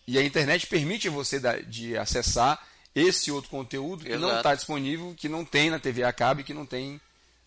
[0.06, 2.62] E a internet permite você da, de acessar
[2.96, 4.22] esse outro conteúdo que Exato.
[4.22, 7.00] não está disponível, que não tem na TV a cabo e que não tem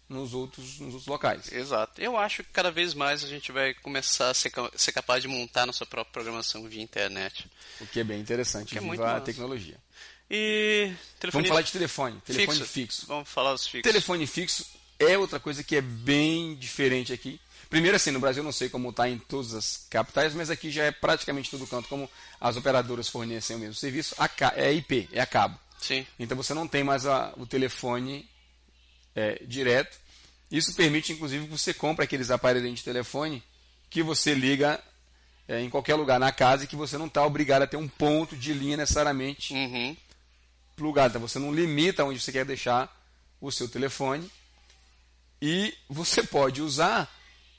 [0.08, 1.52] nos outros, nos outros locais.
[1.52, 2.00] Exato.
[2.00, 5.28] Eu acho que cada vez mais a gente vai começar a ser, ser capaz de
[5.28, 7.46] montar nossa própria programação via internet.
[7.80, 9.76] O que é bem interessante, é viva a tecnologia.
[10.30, 11.42] E telefone...
[11.42, 12.72] Vamos falar de telefone, telefone fixo.
[12.72, 13.06] fixo.
[13.06, 13.92] Vamos falar dos fixos.
[13.92, 14.66] Telefone fixo
[14.98, 17.40] é outra coisa que é bem diferente aqui.
[17.74, 20.84] Primeiro, assim, no Brasil não sei como está em todas as capitais, mas aqui já
[20.84, 22.08] é praticamente todo canto, como
[22.40, 24.14] as operadoras fornecem o mesmo serviço,
[24.54, 25.58] é IP, é a cabo.
[25.80, 26.06] Sim.
[26.16, 28.30] Então você não tem mais a, o telefone
[29.12, 29.98] é, direto.
[30.52, 33.42] Isso permite, inclusive, que você compre aqueles aparelhos de telefone
[33.90, 34.80] que você liga
[35.48, 37.88] é, em qualquer lugar na casa e que você não está obrigado a ter um
[37.88, 39.96] ponto de linha necessariamente uhum.
[40.76, 41.08] plugado.
[41.08, 42.88] Então você não limita onde você quer deixar
[43.40, 44.30] o seu telefone.
[45.42, 47.12] E você pode usar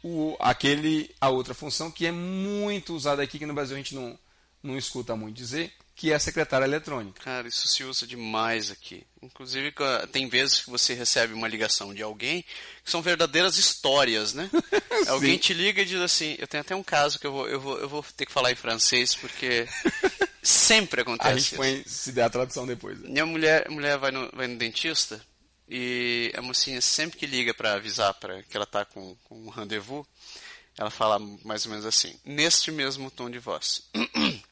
[0.07, 3.95] o, aquele, a outra função que é muito usada aqui, que no Brasil a gente
[3.95, 4.15] não,
[4.61, 7.23] não escuta muito dizer, que é a secretária eletrônica.
[7.23, 9.03] Cara, isso se usa demais aqui.
[9.19, 9.73] Inclusive,
[10.11, 12.43] tem vezes que você recebe uma ligação de alguém
[12.83, 14.47] que são verdadeiras histórias, né?
[15.09, 17.59] alguém te liga e diz assim: Eu tenho até um caso que eu vou, eu
[17.59, 19.67] vou, eu vou ter que falar em francês porque
[20.43, 21.31] sempre acontece.
[21.31, 22.99] A gente põe, se der a tradução depois.
[22.99, 23.09] Né?
[23.09, 25.19] Minha mulher, mulher vai, no, vai no dentista
[25.67, 29.49] e a mocinha sempre que liga para avisar para que ela tá com, com um
[29.49, 30.05] rendezvous,
[30.77, 33.83] ela fala mais ou menos assim, neste mesmo tom de voz.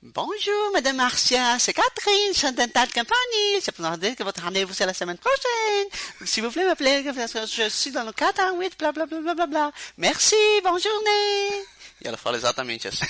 [0.00, 3.60] Bonjour, Madame Marcia, c'est Catherine, Dental Company.
[3.60, 5.88] C'est pour vous dire que votre rendez-vous c'est la semaine prochaine.
[6.24, 9.72] S'il vous plaît, m'appeler, je suis dans le 418, bla bla bla bla bla bla.
[9.96, 11.64] Merci, bonne journée.
[12.00, 13.06] E ela fala exatamente assim.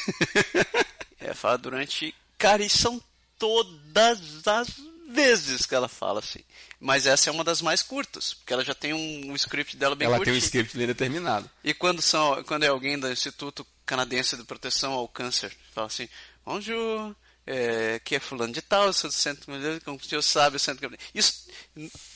[1.20, 2.14] ela fala durante.
[2.38, 3.02] Cara, e são
[3.38, 6.40] todas as vezes que ela fala assim.
[6.78, 9.96] Mas essa é uma das mais curtas, porque ela já tem um, um script dela
[9.96, 10.34] bem ela curtinho.
[10.34, 11.50] Ela tem um script bem determinado.
[11.64, 16.08] E quando, são, quando é alguém do Instituto Canadense de Proteção ao Câncer, fala assim,
[16.44, 19.46] bonjour, é, que é fulano de tal, sou do centro,
[19.82, 20.90] como o senhor sabe, o centro...
[21.14, 21.48] Isso,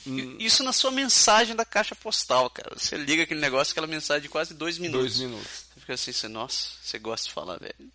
[0.05, 0.37] hum.
[0.39, 2.77] isso na sua mensagem da caixa postal, cara.
[2.77, 5.17] Você liga aquele negócio, aquela mensagem de quase dois minutos.
[5.17, 5.65] Dois minutos.
[5.73, 7.91] Você fica assim, você, nossa, você gosta de falar, velho.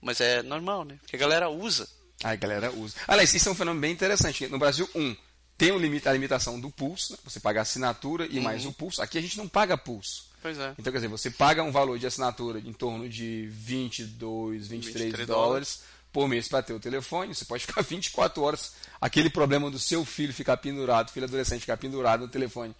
[0.00, 0.96] Mas é normal, né?
[1.00, 1.88] Porque a galera usa.
[2.22, 2.96] A galera usa.
[3.06, 4.46] Aliás, isso é um fenômeno bem interessante.
[4.48, 5.14] No Brasil, um,
[5.58, 7.18] tem um limite, a limitação do pulso, né?
[7.24, 8.44] você paga a assinatura e uhum.
[8.44, 9.02] mais o pulso.
[9.02, 10.26] Aqui a gente não paga pulso.
[10.42, 10.74] Pois é.
[10.78, 15.26] Então, quer dizer, você paga um valor de assinatura em torno de 22, 23, 23
[15.26, 17.34] dólares por mês para ter o telefone.
[17.34, 18.72] Você pode ficar 24 horas.
[19.00, 22.74] Aquele problema do seu filho ficar pendurado, filho adolescente ficar pendurado no telefone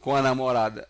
[0.00, 0.88] com a namorada.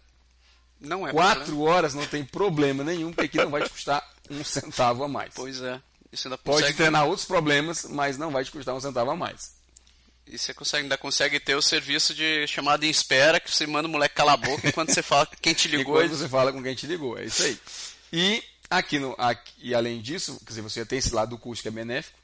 [0.80, 1.70] Não é Quatro problema.
[1.70, 5.32] horas não tem problema nenhum, porque aqui não vai te custar um centavo a mais.
[5.34, 5.80] Pois é.
[6.16, 6.38] Consegue...
[6.42, 9.54] Pode treinar outros problemas, mas não vai te custar um centavo a mais.
[10.26, 13.86] E você consegue, ainda consegue ter o serviço de chamada em espera, que você manda
[13.86, 16.02] o moleque calar a boca enquanto você fala com quem te ligou.
[16.02, 17.58] Enquanto você fala com quem te ligou, é isso aí.
[18.12, 21.62] E aqui, no, aqui e além disso, quer dizer, você tem esse lado do custo
[21.62, 22.18] que é benéfico.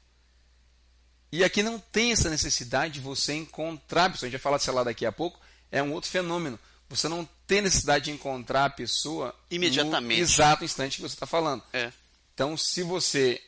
[1.31, 4.27] E aqui não tem essa necessidade de você encontrar a pessoa.
[4.27, 5.39] A gente vai falar desse lado daqui a pouco.
[5.71, 6.59] É um outro fenômeno.
[6.89, 10.17] Você não tem necessidade de encontrar a pessoa imediatamente.
[10.17, 11.63] no exato instante que você está falando.
[11.73, 11.91] É.
[12.33, 13.41] Então, se você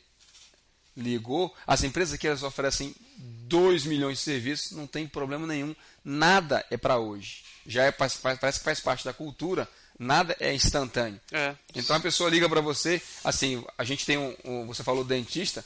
[0.95, 6.65] ligou, as empresas aqui elas oferecem 2 milhões de serviços, não tem problema nenhum, nada
[6.69, 7.43] é para hoje.
[7.65, 9.67] Já é, parece que faz parte da cultura,
[9.97, 11.19] nada é instantâneo.
[11.31, 11.55] É.
[11.73, 15.65] Então a pessoa liga para você, assim, a gente tem um, um, você falou dentista,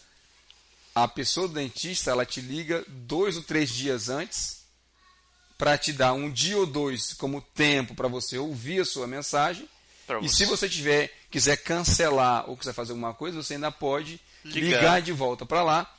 [0.94, 4.60] a pessoa do dentista, ela te liga dois ou três dias antes
[5.58, 9.68] para te dar um dia ou dois como tempo para você ouvir a sua mensagem.
[10.08, 10.36] Pra e você.
[10.36, 15.02] se você tiver quiser cancelar ou quiser fazer alguma coisa, você ainda pode ligar, ligar
[15.02, 15.96] de volta para lá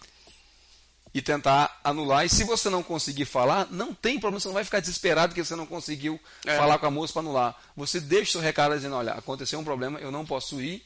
[1.12, 2.24] e tentar anular.
[2.24, 5.44] E se você não conseguir falar, não tem problema, você não vai ficar desesperado que
[5.44, 6.56] você não conseguiu é.
[6.56, 7.62] falar com a moça para anular.
[7.76, 10.84] Você deixa o seu recado dizendo: olha, aconteceu um problema, eu não posso ir,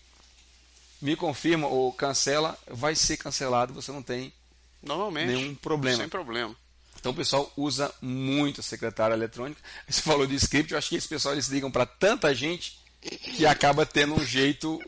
[1.00, 4.32] me confirma ou cancela, vai ser cancelado, você não tem
[4.82, 5.98] Normalmente, nenhum problema.
[5.98, 6.56] Sem problema.
[6.98, 9.60] Então o pessoal usa muito a secretária eletrônica.
[9.86, 13.44] Você falou de script, eu acho que esse pessoal eles ligam para tanta gente que
[13.44, 14.80] acaba tendo um jeito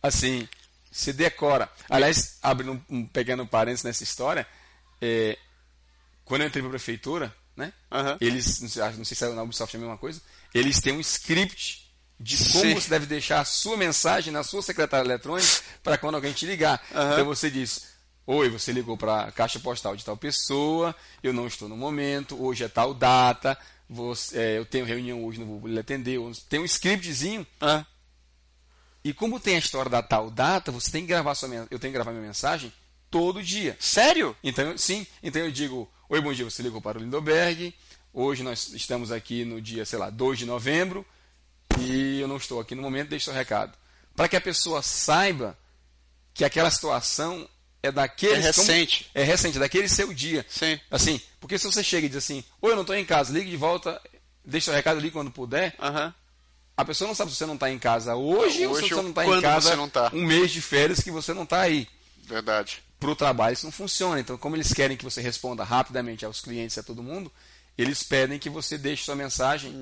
[0.00, 0.48] assim
[0.96, 1.70] se decora.
[1.90, 4.46] Aliás, abrindo um, um pequeno parênteses nessa história,
[4.98, 5.36] é,
[6.24, 8.16] quando eu entrei para a prefeitura, né, uhum.
[8.18, 10.22] eles, não sei, não sei se é na Ubisoft é a mesma coisa,
[10.54, 12.74] eles têm um script de como Sim.
[12.74, 16.82] você deve deixar a sua mensagem na sua secretária eletrônica para quando alguém te ligar.
[16.90, 17.12] Uhum.
[17.12, 17.88] Então você diz:
[18.26, 22.42] Oi, você ligou para a caixa postal de tal pessoa, eu não estou no momento,
[22.42, 26.18] hoje é tal data, você, é, eu tenho reunião hoje, não vou lhe atender.
[26.48, 27.46] Tem um scriptzinho.
[27.60, 27.84] Uhum.
[29.06, 31.92] E como tem a história da tal data, você tem que gravar sua eu tenho
[31.92, 32.72] que gravar minha mensagem
[33.08, 33.76] todo dia.
[33.78, 34.36] Sério?
[34.42, 35.06] Então, sim.
[35.22, 37.72] Então eu digo: Oi, bom dia, você ligou para o Lindoberg.
[38.12, 41.06] Hoje nós estamos aqui no dia, sei lá, 2 de novembro.
[41.78, 43.78] E eu não estou aqui no momento, deixe seu recado.
[44.16, 45.56] Para que a pessoa saiba
[46.34, 47.48] que aquela situação
[47.84, 48.34] é daquele.
[48.34, 49.04] É recente.
[49.04, 50.44] Como, é recente, daquele seu dia.
[50.48, 50.80] Sim.
[50.90, 53.50] Assim, porque se você chega e diz assim: Oi, eu não estou em casa, ligue
[53.50, 54.02] de volta,
[54.44, 55.76] deixe seu recado ali quando puder.
[55.78, 56.06] Aham.
[56.06, 56.25] Uhum
[56.76, 59.02] a pessoa não sabe se você não está em casa hoje, hoje ou se você
[59.02, 60.10] não está em casa tá.
[60.12, 61.88] um mês de férias que você não está aí.
[62.24, 62.82] Verdade.
[63.00, 64.20] Para o trabalho isso não funciona.
[64.20, 67.32] Então, como eles querem que você responda rapidamente aos clientes e a todo mundo,
[67.78, 69.72] eles pedem que você deixe sua mensagem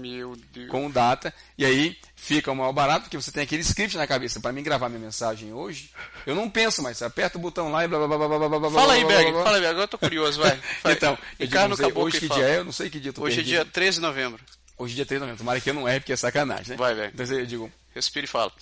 [0.68, 1.32] com data.
[1.56, 4.40] E aí fica o maior barato, porque você tem aquele script na cabeça.
[4.40, 5.90] Para mim gravar minha mensagem hoje,
[6.26, 6.98] eu não penso mais.
[6.98, 9.32] Você aperta o botão lá e blá blá blá blá blá blá Fala aí, Berg.
[9.32, 10.60] Fala aí, agora eu tô curioso, vai.
[10.82, 10.92] vai.
[10.92, 12.58] Então, eu digo, não sei, hoje que dia é?
[12.58, 13.60] Eu não sei que dia Hoje perdido.
[13.60, 14.40] é dia 13 de novembro.
[14.76, 15.38] Hoje é dia 3 de novembro.
[15.38, 16.76] Tomara que eu não erre, porque é sacanagem, né?
[16.76, 17.12] Vai, velho.
[17.14, 17.72] Então eu digo.
[17.94, 18.52] Respire e fala.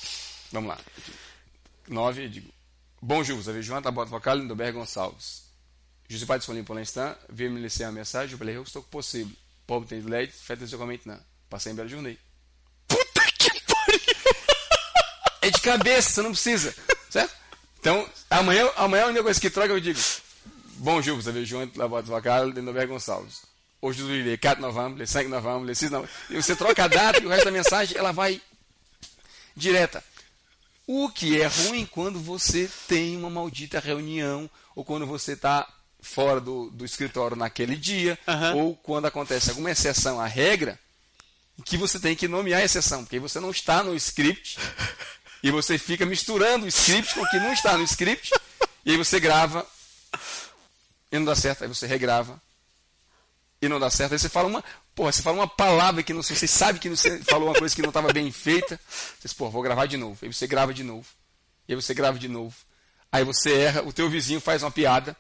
[0.53, 0.79] Vamos lá.
[1.89, 2.53] 9, eu digo.
[3.01, 5.43] Vous avez joint à boîte vocale Lindoberg Gonçalves.
[6.27, 7.17] Pas disponible pour l'instant.
[7.29, 8.31] Veuillez me laisser un message.
[8.31, 9.33] Je vais estou possível.
[9.67, 11.21] Pobre tem LED, faites des commentaires.
[11.49, 12.19] Passei em bela journée.
[12.87, 15.51] Puta que pariu!
[15.51, 16.75] de cabeça, você não precisa.
[17.11, 17.35] Certo?
[17.81, 19.99] Então, amanhã, amanhã a única coisa que troca eu digo.
[20.79, 23.43] Bom joint la voix vocale de Norbert Gonçalves.
[23.85, 26.15] Hoje le 4 de novembro, le 5 de novembro, le 6 de novembro.
[26.31, 28.41] E você troca a data e o resto da mensagem ela vai
[29.57, 30.05] direta.
[30.87, 35.69] O que é ruim quando você tem uma maldita reunião ou quando você está
[36.01, 38.55] fora do, do escritório naquele dia Aham.
[38.55, 40.79] ou quando acontece alguma exceção à regra
[41.65, 44.59] que você tem que nomear a exceção, porque você não está no script
[45.43, 48.33] e você fica misturando o script com o que não está no script
[48.85, 49.67] e aí você grava
[51.11, 52.41] e não dá certo, aí você regrava
[53.63, 56.21] e não dá certo, aí você fala uma, porra, você fala uma palavra que não,
[56.21, 59.49] você sabe que você falou uma coisa que não estava bem feita, você diz, pô,
[59.49, 61.07] vou gravar de novo, aí você grava de novo,
[61.69, 62.57] e aí você grava de novo,
[63.13, 65.17] aí você erra, o teu vizinho faz uma piada,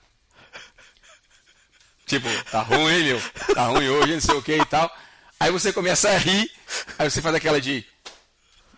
[2.04, 3.22] tipo, tá ruim, hein, meu,
[3.54, 4.92] tá ruim hoje, não sei o que e tal,
[5.38, 6.50] aí você começa a rir,
[6.98, 7.86] aí você faz aquela de,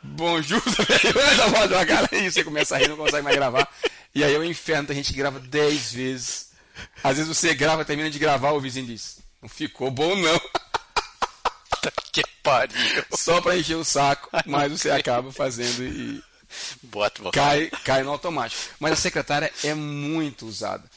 [0.03, 0.63] bonjour,
[1.55, 3.67] da da cara, você começa a rir, não consegue mais gravar,
[4.15, 6.51] e aí é o inferno, tem gente grava 10 vezes,
[7.03, 10.41] às vezes você grava, termina de gravar, o vizinho diz, não ficou bom não.
[12.13, 13.05] Que pariu.
[13.13, 16.23] Só para encher o saco, mas você acaba fazendo e
[16.83, 17.33] Bota vocal.
[17.45, 18.63] cai, cai no automático.
[18.81, 20.89] Mas a secretária é muito usada.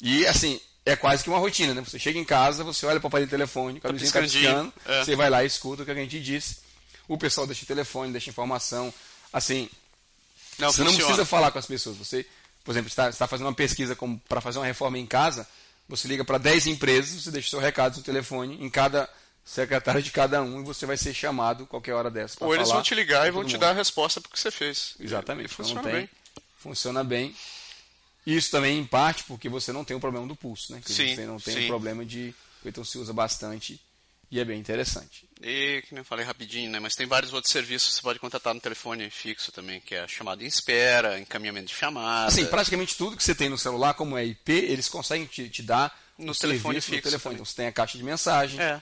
[0.00, 1.82] E assim, é quase que uma rotina, né?
[1.82, 4.72] Você chega em casa, você olha para o aparelho telefônico, a luzinha tá piscandinho, piscando,
[4.86, 5.04] é.
[5.04, 6.58] você vai lá e escuta o que a gente disse.
[7.06, 8.92] O pessoal deixa o telefone, deixa informação.
[9.32, 9.68] Assim,
[10.58, 11.12] Não, você não funciona.
[11.12, 11.96] precisa falar com as pessoas.
[11.98, 12.26] Você,
[12.64, 13.96] por exemplo, está, está fazendo uma pesquisa
[14.28, 15.46] para fazer uma reforma em casa,
[15.88, 19.08] você liga para 10 empresas, você deixa o seu recado no telefone em cada
[19.44, 22.36] secretária de cada um e você vai ser chamado qualquer hora dessa.
[22.40, 24.94] Ou eles vão te ligar e vão te dar a resposta pro que você fez.
[24.98, 25.50] Exatamente.
[25.50, 26.10] E então funciona não tem- bem.
[26.58, 27.36] Funciona bem.
[28.26, 30.80] Isso também, em parte, porque você não tem o problema do pulso, né?
[30.82, 31.64] Que Sim, você não tem sim.
[31.64, 32.34] o problema de.
[32.64, 33.78] Então se usa bastante
[34.36, 35.28] e é bem interessante.
[35.42, 36.80] E, nem eu falei rapidinho, né?
[36.80, 40.08] Mas tem vários outros serviços que você pode contratar no telefone fixo também, que é
[40.08, 42.26] chamada em espera, encaminhamento de chamada.
[42.28, 45.62] Assim, praticamente tudo que você tem no celular, como é IP, eles conseguem te, te
[45.62, 47.34] dar No o telefone serviço no fixo telefone.
[47.36, 48.80] Então você tem a caixa de mensagem, É.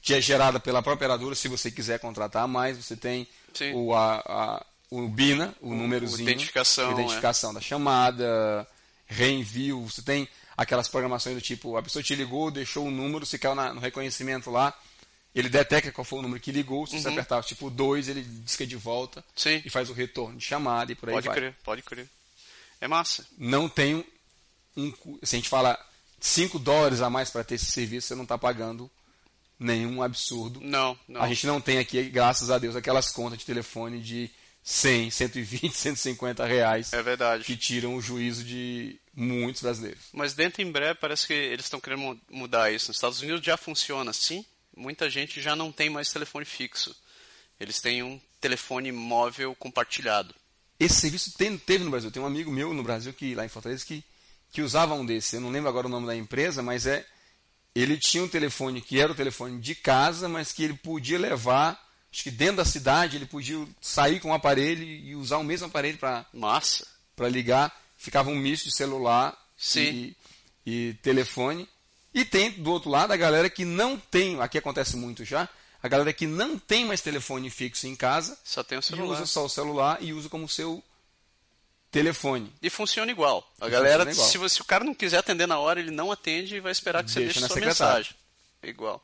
[0.00, 3.72] que é gerada pela própria operadora, se você quiser contratar mais, você tem Sim.
[3.74, 6.92] o, a, a- o BINA, o, númerozinho, identificação, é.
[6.94, 8.66] identificação da chamada,
[9.06, 13.38] reenvio, você tem aquelas programações do tipo, a pessoa te ligou, deixou o número, se
[13.38, 14.72] caiu na- no reconhecimento lá,
[15.34, 18.66] ele detecta qual foi o número que ligou, se você apertar tipo 2, ele disca
[18.66, 19.24] de volta Uhum.
[19.36, 19.62] Sim.
[19.64, 21.36] e faz o retorno de chamada e por aí Pode vai.
[21.36, 22.08] crer, pode crer.
[22.80, 23.26] É massa.
[23.38, 24.04] Não tem um,
[24.76, 25.78] um se a gente fala
[26.20, 28.90] 5 dólares a mais para ter esse serviço, você não está pagando
[29.58, 30.60] nenhum absurdo.
[30.62, 31.22] Não, não.
[31.22, 34.30] A gente não tem aqui, graças a Deus, aquelas contas de telefone de
[34.62, 37.44] 100, 120, 150 reais É verdade.
[37.44, 40.00] que tiram o juízo de muitos brasileiros.
[40.12, 42.88] Mas dentro em breve parece que eles estão querendo mu- mudar isso.
[42.88, 44.44] Nos Estados Unidos já funciona assim.
[44.76, 46.94] Muita gente já não tem mais telefone fixo.
[47.60, 50.34] Eles têm um telefone móvel compartilhado.
[50.78, 52.10] Esse serviço tem- teve no Brasil.
[52.10, 54.02] Tem um amigo meu no Brasil, que lá em Fortaleza, que,
[54.52, 55.36] que usava um desse.
[55.36, 57.06] Eu não lembro agora o nome da empresa, mas é.
[57.74, 61.80] Ele tinha um telefone que era o telefone de casa, mas que ele podia levar,
[62.12, 65.66] acho que dentro da cidade, ele podia sair com o aparelho e usar o mesmo
[65.66, 66.86] aparelho para Massa.
[67.16, 70.14] para ligar, ficava um misto de celular Sim.
[70.64, 71.68] E, e telefone.
[72.14, 75.48] E tem do outro lado a galera que não tem, aqui acontece muito já,
[75.82, 79.14] a galera que não tem mais telefone fixo em casa Só tem o e celular.
[79.16, 80.82] usa só o celular e usa como seu
[81.90, 82.52] telefone.
[82.62, 83.48] E funciona igual.
[83.60, 84.26] A E galera, igual.
[84.28, 86.72] se, você, se o cara não quiser atender na hora, ele não atende e vai
[86.72, 87.96] esperar que você deixe sua secretária.
[87.96, 88.14] mensagem.
[88.62, 89.02] Igual.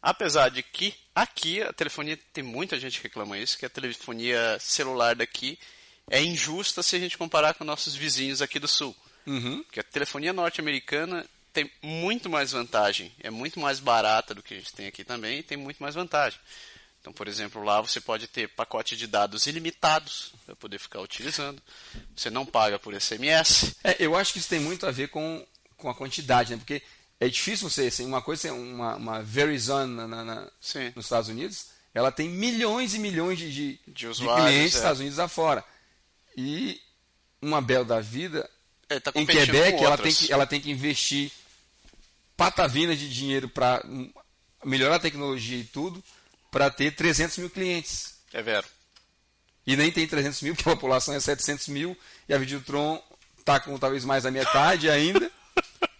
[0.00, 4.56] Apesar de que aqui a telefonia, tem muita gente que reclama isso, que a telefonia
[4.60, 5.58] celular daqui
[6.10, 8.96] é injusta se a gente comparar com nossos vizinhos aqui do sul.
[9.26, 9.62] Uhum.
[9.62, 14.56] Porque a telefonia norte-americana tem muito mais vantagem, é muito mais barata do que a
[14.56, 16.38] gente tem aqui também e tem muito mais vantagem.
[17.00, 21.60] Então, por exemplo, lá você pode ter pacote de dados ilimitados para poder ficar utilizando.
[22.16, 23.74] Você não paga por SMS.
[23.82, 25.44] É, eu acho que isso tem muito a ver com,
[25.76, 26.58] com a quantidade, né?
[26.58, 26.80] Porque
[27.18, 30.50] é difícil você, assim, uma coisa, é uma, uma Verizon na, na-
[30.94, 34.64] nos Estados Unidos, ela tem milhões e milhões de, de, De usuários, clientes é.
[34.66, 35.64] nos Estados Unidos afora.
[36.36, 36.80] E
[37.42, 38.48] uma Bel da vida,
[38.88, 41.32] É, tá em Quebec, ela tem, que, ela tem que investir
[42.42, 43.84] patavina de dinheiro para
[44.64, 46.02] melhorar a tecnologia e tudo,
[46.50, 48.14] para ter 300 mil clientes.
[48.32, 48.66] É vero.
[49.64, 51.96] E nem tem 300 mil, porque a população é 700 mil,
[52.28, 53.00] e a Videotron
[53.38, 55.30] está com talvez mais da metade ainda.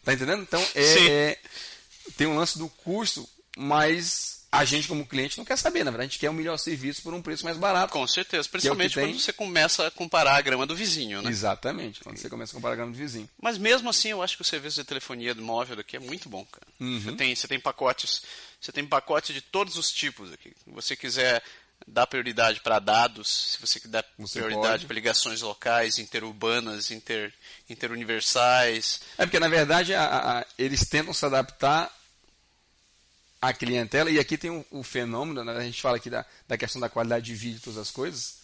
[0.04, 0.42] Tá entendendo?
[0.42, 1.38] Então, é, é-
[2.16, 3.24] tem um lance do custo,
[3.56, 5.82] mas a gente, como cliente, não quer saber.
[5.82, 7.90] Na verdade, a gente quer um melhor serviço por um preço mais barato.
[7.90, 8.46] Com certeza.
[8.46, 9.06] é Principalmente tem.
[9.06, 11.30] quando você começa a comparar a grama do vizinho, né?
[11.30, 13.26] Exatamente, quando você começa a comparar grama do vizinho.
[13.40, 16.28] Mas mesmo assim, eu acho que o serviço de telefonia do móvel daqui é muito
[16.28, 16.66] bom, cara.
[16.78, 17.00] Uhum.
[17.00, 18.22] Você, tem, você tem pacotes,
[18.60, 20.52] você tem pacote de todos os tipos aqui.
[20.62, 21.42] Se você quiser
[21.86, 27.32] dá prioridade para dados, se você dá você prioridade para ligações locais, interurbanas, inter,
[27.68, 29.00] interuniversais.
[29.18, 31.90] É porque, na verdade, a, a, eles tentam se adaptar
[33.42, 35.56] à clientela, e aqui tem o, fenômeno, né?
[35.56, 38.36] a gente fala aqui da, da questão da qualidade de vídeo e todas as coisas,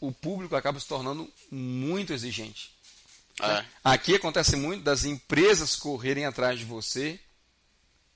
[0.00, 2.72] o público acaba se tornando muito exigente.
[3.42, 3.64] É.
[3.82, 7.18] Aqui acontece muito das empresas correrem atrás de você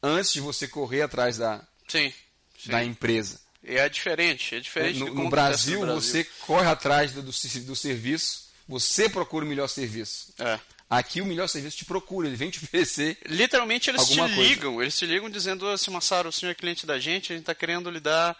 [0.00, 2.14] antes de você correr atrás da, sim,
[2.56, 2.70] sim.
[2.70, 3.40] da empresa.
[3.64, 5.00] E é diferente, é diferente.
[5.00, 9.48] No, no Brasil, no Brasil, você corre atrás do, do, do, serviço, você procura o
[9.48, 10.32] melhor serviço.
[10.38, 10.60] É.
[10.90, 13.18] Aqui o melhor serviço te procura, ele vem te oferecer.
[13.26, 14.34] Literalmente eles te coisa.
[14.34, 17.42] ligam, eles te ligam dizendo assim, Massaro, o senhor é cliente da gente, a gente
[17.42, 18.36] está querendo lhe dar,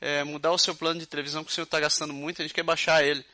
[0.00, 2.54] é, mudar o seu plano de televisão que o senhor está gastando muito, a gente
[2.54, 3.24] quer baixar ele.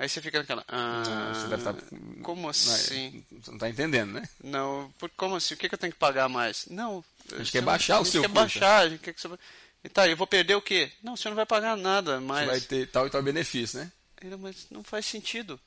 [0.00, 0.64] Aí você fica naquela.
[0.66, 1.74] Ah, você deve estar...
[1.74, 3.22] Tá como assim?
[3.30, 4.26] Você não está entendendo, né?
[4.42, 5.52] Não, por, como assim?
[5.52, 6.64] O que, que eu tenho que pagar mais?
[6.70, 7.04] Não.
[7.32, 9.28] A gente quer baixar o seu A gente quer baixar, a gente quer que você.
[9.84, 10.90] E tá, eu vou perder o quê?
[11.02, 12.46] Não, você não vai pagar nada, mas.
[12.46, 13.92] Você vai ter tal e tal benefício, né?
[14.38, 15.60] Mas não faz sentido.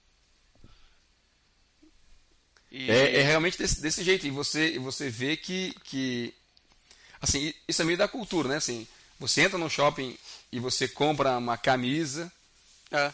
[2.73, 2.89] E...
[2.89, 4.25] É, é, realmente desse, desse jeito.
[4.25, 6.33] E você, você vê que, que.
[7.21, 8.55] Assim, isso é meio da cultura, né?
[8.55, 8.87] Assim,
[9.19, 10.17] você entra no shopping
[10.51, 12.31] e você compra uma camisa.
[12.91, 13.13] É.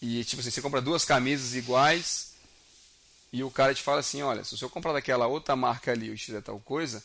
[0.00, 2.30] E, tipo assim, você compra duas camisas iguais.
[3.32, 6.10] E o cara te fala assim: olha, se o senhor comprar daquela outra marca ali,
[6.10, 7.02] o X é tal coisa,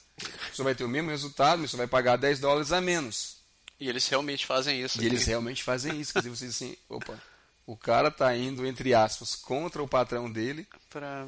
[0.53, 3.38] você vai ter o mesmo resultado, mas você vai pagar 10 dólares a menos.
[3.80, 4.97] E eles realmente fazem isso.
[4.97, 5.08] E aqui.
[5.08, 6.14] eles realmente fazem isso.
[6.14, 7.20] Quer dizer, você diz assim: opa,
[7.66, 10.68] o cara está indo, entre aspas, contra o patrão dele,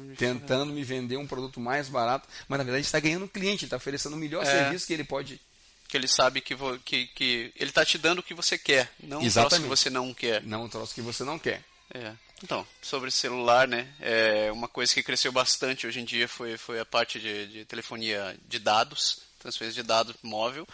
[0.00, 0.72] me tentando falar.
[0.72, 4.18] me vender um produto mais barato, mas na verdade está ganhando cliente, está oferecendo o
[4.18, 4.46] melhor é.
[4.46, 5.40] serviço que ele pode.
[5.88, 9.22] Que ele sabe que, que, que ele está te dando o que você quer, não
[9.22, 9.46] Exatamente.
[9.46, 10.42] o troço que você não quer.
[10.44, 11.64] Não o troço que você não quer.
[11.92, 12.12] É.
[12.42, 13.88] Então, sobre celular, né?
[13.98, 17.64] É uma coisa que cresceu bastante hoje em dia foi, foi a parte de, de
[17.64, 20.68] telefonia de dados, transferência de dados móvel,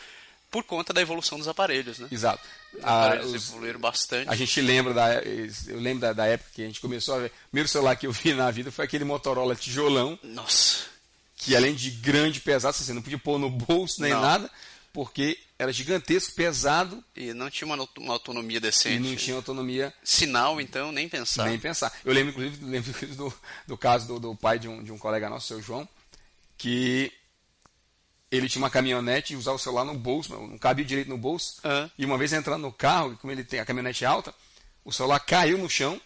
[0.54, 2.06] por conta da evolução dos aparelhos, né?
[2.12, 2.40] Exato.
[2.72, 4.30] Os aparelhos ah, os, evoluíram bastante.
[4.30, 7.26] A gente lembra da, eu lembro da, da, época que a gente começou a ver.
[7.26, 10.16] O primeiro celular que eu vi na vida foi aquele Motorola tijolão.
[10.22, 10.84] Nossa.
[11.36, 14.22] Que além de grande, pesado, você não podia pôr no bolso nem não.
[14.22, 14.48] nada
[14.92, 17.02] porque era gigantesco, pesado.
[17.16, 18.94] E não tinha uma, uma autonomia decente.
[18.94, 19.92] E não tinha autonomia.
[20.04, 21.46] Sinal, então, nem pensar.
[21.48, 21.92] Nem pensar.
[22.04, 23.34] Eu lembro, inclusive, lembro do,
[23.66, 25.88] do caso do, do pai de um, de um colega nosso, seu João,
[26.56, 27.12] que
[28.36, 31.60] ele tinha uma caminhonete e usava o celular no bolso, não cabia direito no bolso.
[31.64, 31.90] Uhum.
[31.98, 34.34] E uma vez entrando no carro, como ele tem a caminhonete alta,
[34.84, 36.00] o celular caiu no chão.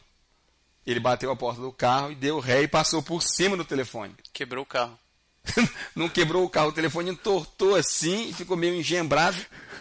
[0.87, 4.15] Ele bateu a porta do carro e deu ré e passou por cima do telefone.
[4.33, 4.99] Quebrou o carro.
[5.95, 9.39] não quebrou o carro, o telefone entortou assim e ficou meio engembrado,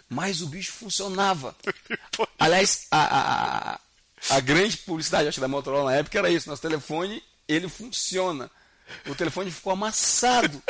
[0.10, 1.56] mas o bicho funcionava.
[2.40, 3.78] Aliás, a,
[4.30, 8.50] a, a grande publicidade acho, da Motorola na época era isso: nosso telefone ele funciona.
[9.06, 10.62] O telefone ficou amassado,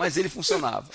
[0.00, 0.88] mas ele funcionava.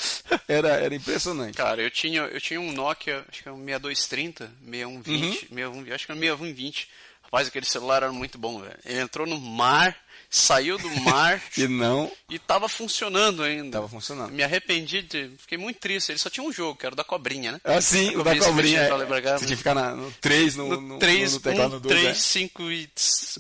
[0.48, 1.56] Era, era impressionante.
[1.56, 5.32] Cara, eu tinha, eu tinha um Nokia, acho que é um 6230, 6120, uhum.
[5.32, 6.90] 61, acho que é um 6120.
[7.24, 8.78] Rapaz, aquele celular era muito bom, velho.
[8.84, 9.96] Ele entrou no mar
[10.36, 13.78] saiu do mar e não e tava funcionando ainda.
[13.78, 14.32] Tava funcionando.
[14.32, 16.12] Me arrependi de, fiquei muito triste.
[16.12, 17.62] Ele só tinha um jogo, que era o da cobrinha, né?
[17.64, 18.82] Ah, sim, o da cobrinha.
[18.82, 22.02] É, você tinha que ficar na, no 3, no, no, 3, no, no teclado 2,
[22.02, 22.90] 3, 5 e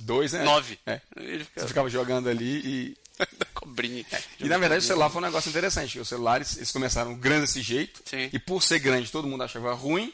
[0.02, 0.44] 2, né?
[0.44, 0.80] 9.
[0.86, 1.00] É.
[1.00, 1.48] Ficava...
[1.56, 2.98] Você ficava jogando ali e
[3.76, 4.06] cobrinha.
[4.12, 4.22] É.
[4.40, 6.00] E na verdade o celular foi um negócio interessante.
[6.00, 8.30] Os celulares eles começaram grande desse jeito Sim.
[8.32, 10.14] e por ser grande todo mundo achava ruim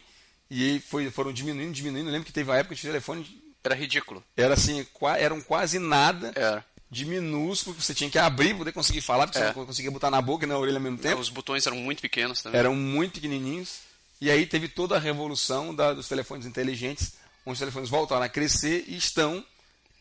[0.50, 2.10] e foi, foram diminuindo, diminuindo.
[2.10, 3.26] Eu lembro que teve uma época que o telefone
[3.64, 4.24] era ridículo.
[4.36, 4.86] Era assim,
[5.18, 6.34] eram quase nada.
[6.36, 9.48] Era de minúsculo, que você tinha que abrir para poder conseguir falar, porque é.
[9.54, 11.22] você não conseguia botar na boca e na orelha ao mesmo tempo.
[11.22, 12.60] Os botões eram muito pequenos também.
[12.60, 13.80] Eram muito pequenininhos.
[14.20, 17.14] E aí teve toda a revolução da, dos telefones inteligentes,
[17.46, 19.44] onde os telefones voltaram a crescer e estão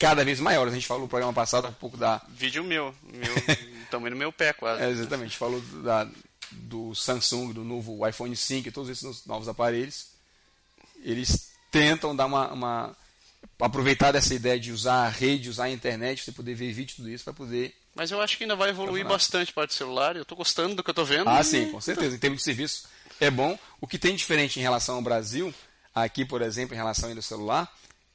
[0.00, 0.72] cada vez maiores.
[0.72, 2.20] A gente falou no programa passado um pouco da.
[2.30, 3.34] Vídeo meu, meu
[3.90, 4.82] tamanho no meu pé quase.
[4.82, 6.08] É, exatamente, a gente falou da,
[6.50, 10.08] do Samsung, do novo iPhone 5 e todos esses novos aparelhos.
[11.04, 12.96] Eles tentam dar uma, uma
[13.60, 17.10] aproveitar dessa ideia de usar a rede, usar a internet, você poder ver vídeo tudo
[17.10, 17.74] isso para poder.
[17.94, 20.16] Mas eu acho que ainda vai evoluir bastante parte do celular.
[20.16, 21.28] Eu estou gostando do que eu estou vendo.
[21.28, 22.16] Ah, sim, com certeza.
[22.16, 22.88] Em termos de serviço
[23.20, 23.58] é bom.
[23.80, 25.52] O que tem diferente em relação ao Brasil,
[25.94, 27.70] aqui, por exemplo, em relação ao celular,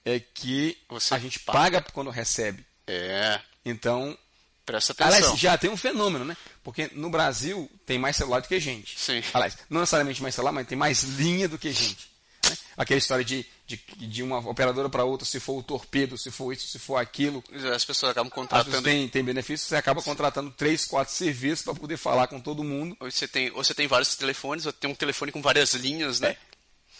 [0.05, 2.63] é que você a gente paga quando recebe.
[2.85, 3.41] É.
[3.65, 4.15] Então.
[4.63, 5.13] Presta atenção.
[5.13, 6.37] Aliás, já tem um fenômeno, né?
[6.63, 8.99] Porque no Brasil tem mais celular do que gente.
[8.99, 9.21] Sim.
[9.33, 12.09] Aliás, não necessariamente mais celular, mas tem mais linha do que gente.
[12.49, 12.57] Né?
[12.75, 16.51] Aquela história de, de, de uma operadora para outra, se for o torpedo, se for
[16.51, 17.43] isso, se for aquilo.
[17.75, 18.81] As pessoas acabam contratando.
[18.81, 22.97] Tem, tem benefício, você acaba contratando três, quatro serviços para poder falar com todo mundo.
[22.99, 26.19] Ou você tem, ou você tem vários telefones, ou tem um telefone com várias linhas,
[26.19, 26.29] né?
[26.29, 26.37] É,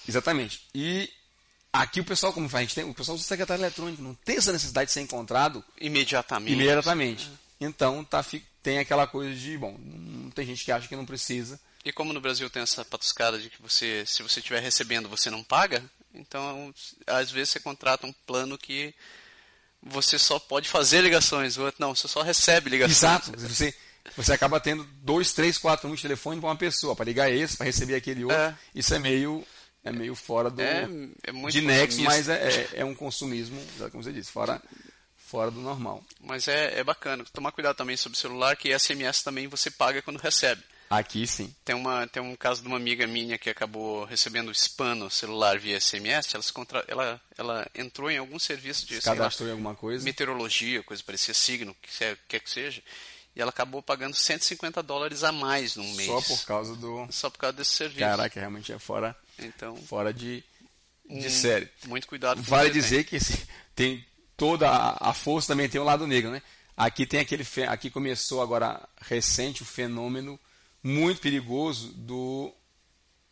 [0.08, 0.62] exatamente.
[0.74, 1.12] E
[1.82, 2.62] aqui o pessoal, como faz?
[2.62, 5.64] A gente tem, o pessoal usa secretário eletrônico, não tem essa necessidade de ser encontrado
[5.80, 6.54] imediatamente.
[6.54, 7.30] Imediatamente.
[7.62, 7.66] É.
[7.66, 8.24] Então tá,
[8.62, 12.12] tem aquela coisa de, bom, não tem gente que acha que não precisa e como
[12.12, 15.84] no Brasil tem essa patuscada de que você, se você estiver recebendo, você não paga,
[16.16, 16.74] Então,
[17.06, 18.96] às vezes você contrata um plano que
[19.84, 22.98] você só pode fazer ligações, o outro não, você só recebe ligações.
[22.98, 23.32] Exato.
[23.38, 23.76] Você,
[24.18, 27.56] você acaba tendo dois, três, quatro números de telefone para uma pessoa, para ligar esse,
[27.56, 28.40] para receber aquele outro.
[28.40, 28.58] É.
[28.74, 29.46] Isso é meio,
[29.86, 30.88] é meio fora do é,
[31.24, 33.62] é de nexo, mas é, é, é, um consumismo,
[33.92, 34.60] como você disse, fora,
[35.16, 36.04] fora do normal.
[36.20, 37.24] Mas é, é bacana.
[37.32, 40.64] Tomar cuidado também sobre o celular, que SMS também você paga quando recebe.
[40.90, 41.54] Aqui sim.
[41.64, 45.60] Tem, uma, tem um caso de uma amiga minha que acabou recebendo spam no celular
[45.60, 46.34] via SMS.
[46.34, 46.84] Ela, contra...
[46.88, 49.02] ela, ela entrou em algum serviço de.
[49.02, 50.04] Cadastrou lá, em alguma coisa?
[50.04, 52.82] Meteorologia, coisa parecia signo, que quer que seja.
[53.36, 56.08] E ela acabou pagando 150 dólares a mais num mês.
[56.08, 57.08] Só por causa do.
[57.12, 58.00] Só por causa desse serviço.
[58.00, 60.44] Caraca, realmente é fora, então, fora de,
[61.10, 61.70] de um, série.
[61.88, 63.04] Muito cuidado com Vale dizer tem.
[63.06, 64.06] que esse, tem
[64.38, 66.42] toda a, a força também tem o um lado negro, né?
[66.76, 67.46] Aqui tem aquele.
[67.68, 70.40] Aqui começou agora recente o fenômeno
[70.84, 72.54] muito perigoso do,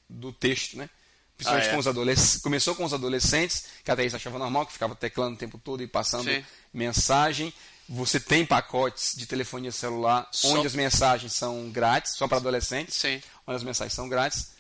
[0.10, 0.90] do texto, né?
[1.36, 1.74] Principalmente ah, é.
[1.74, 2.42] com os adolescentes.
[2.42, 5.84] Começou com os adolescentes, que até isso achava normal, que ficava teclando o tempo todo
[5.84, 6.44] e passando Sim.
[6.74, 7.54] mensagem.
[7.90, 10.50] Você tem pacotes de telefonia celular só...
[10.50, 13.22] onde as mensagens são grátis, só para adolescentes, Sim.
[13.46, 14.54] onde as mensagens são grátis.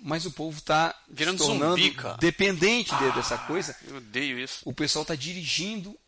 [0.00, 2.16] Mas o povo está virando tornando zumbi, cara.
[2.18, 3.76] dependente ah, dessa coisa.
[3.86, 4.60] Eu odeio isso.
[4.64, 5.98] O pessoal está dirigindo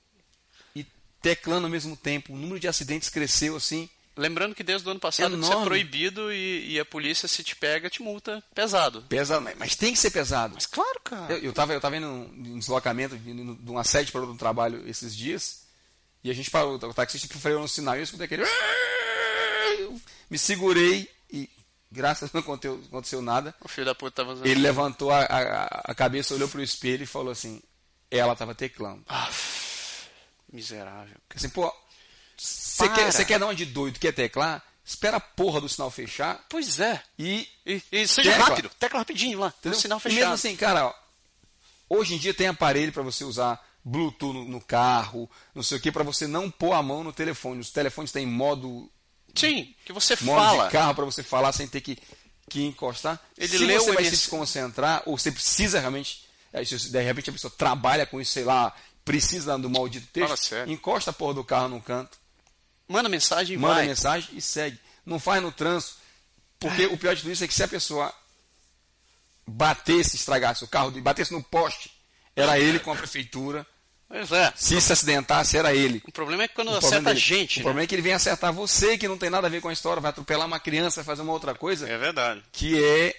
[0.74, 0.86] e
[1.20, 2.32] teclando ao mesmo tempo.
[2.32, 3.88] O número de acidentes cresceu assim
[4.20, 7.56] Lembrando que desde o ano passado isso é proibido e, e, a polícia, se te
[7.56, 9.02] pega, te multa pesado.
[9.02, 10.52] Pesado, mas tem que ser pesado.
[10.54, 11.32] Mas claro, cara.
[11.32, 15.16] Eu, eu, tava, eu tava indo um deslocamento, de uma sede para o trabalho esses
[15.16, 15.62] dias,
[16.22, 18.42] e a gente parou, o taxista freou no sinal e eu escutei aquele.
[19.78, 21.08] Eu me segurei
[21.90, 23.54] graças a Deus, não aconteceu, aconteceu nada.
[23.60, 27.06] O filho da puta tava Ele levantou a, a, a cabeça, olhou pro espelho e
[27.06, 27.62] falou assim:
[28.10, 29.02] ela tava teclando.
[29.08, 29.30] Ah,
[30.52, 31.16] miserável.
[31.34, 31.72] Assim, pô,
[32.36, 34.62] você quer, quer dar uma de doido, quer teclar?
[34.84, 36.44] Espera a porra do sinal fechar.
[36.48, 37.00] Pois é.
[37.18, 38.46] E, e, e seja tecla.
[38.46, 38.70] rápido.
[38.78, 39.54] Tecla rapidinho lá.
[39.58, 39.78] Entendeu?
[39.78, 40.16] O sinal fechado.
[40.16, 40.94] E mesmo assim, cara, ó,
[41.88, 45.80] hoje em dia tem aparelho para você usar Bluetooth no, no, carro, não sei o
[45.80, 47.60] que, para você não pôr a mão no telefone.
[47.60, 48.90] Os telefones têm modo.
[49.34, 50.66] Sim, que você modo fala.
[50.66, 51.98] de carro para você falar sem ter que,
[52.48, 53.20] que encostar.
[53.36, 56.28] Ele se você vai se concentrar, ou você precisa realmente.
[56.52, 58.74] É, de repente a pessoa trabalha com isso, sei lá,
[59.04, 62.18] precisa do maldito texto, encosta a porra do carro no canto
[62.90, 63.86] Manda mensagem e Manda vai.
[63.86, 64.76] mensagem e segue.
[65.06, 65.94] Não faz no trânsito.
[66.58, 68.12] Porque o pior de tudo isso é que se a pessoa
[69.46, 71.92] batesse, estragasse o carro, batesse no poste,
[72.34, 73.64] era ele com a prefeitura.
[74.10, 74.52] Pois é.
[74.56, 76.02] Se se acidentasse, era ele.
[76.04, 77.58] O problema é que quando o acerta a gente.
[77.58, 77.62] O né?
[77.62, 79.72] problema é que ele vem acertar você, que não tem nada a ver com a
[79.72, 81.88] história, vai atropelar uma criança, vai fazer uma outra coisa.
[81.88, 82.42] É verdade.
[82.50, 83.16] Que é.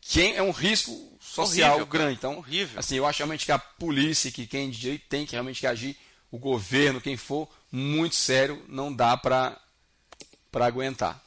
[0.00, 2.14] Que é um risco social horrível, grande.
[2.14, 2.78] Então, horrível.
[2.78, 5.96] assim, eu acho realmente que a polícia, que quem de direito tem que realmente agir
[6.30, 9.60] o governo, quem for, muito sério, não dá para
[10.54, 11.20] aguentar.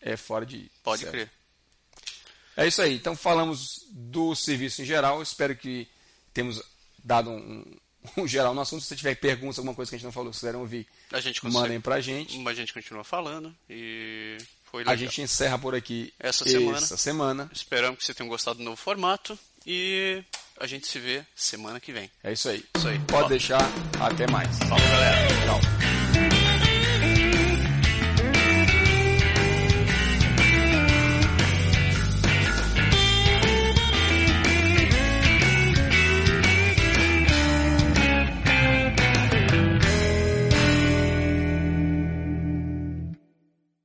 [0.00, 0.70] É fora de.
[0.84, 1.26] Pode sério.
[1.26, 1.32] crer.
[2.56, 2.94] É isso aí.
[2.94, 5.20] Então falamos do serviço em geral.
[5.20, 5.88] Espero que
[6.40, 6.62] temos
[7.04, 7.64] dado um,
[8.16, 8.80] um geral no assunto.
[8.82, 11.20] Se você tiver perguntas, alguma coisa que a gente não falou, se quiserem ouvir, a
[11.20, 12.48] gente consegue, mandem pra gente.
[12.48, 14.94] A gente continua falando e foi legal.
[14.94, 16.78] A gente encerra por aqui essa semana.
[16.78, 17.50] Essa semana.
[17.52, 20.24] Esperamos que você tenha gostado do novo formato e
[20.58, 22.10] a gente se vê semana que vem.
[22.24, 22.64] É isso aí.
[22.76, 22.98] Isso aí.
[23.00, 23.60] Pode deixar.
[24.00, 24.58] Até mais.
[24.58, 25.28] Falou, galera.
[25.44, 25.99] Tchau.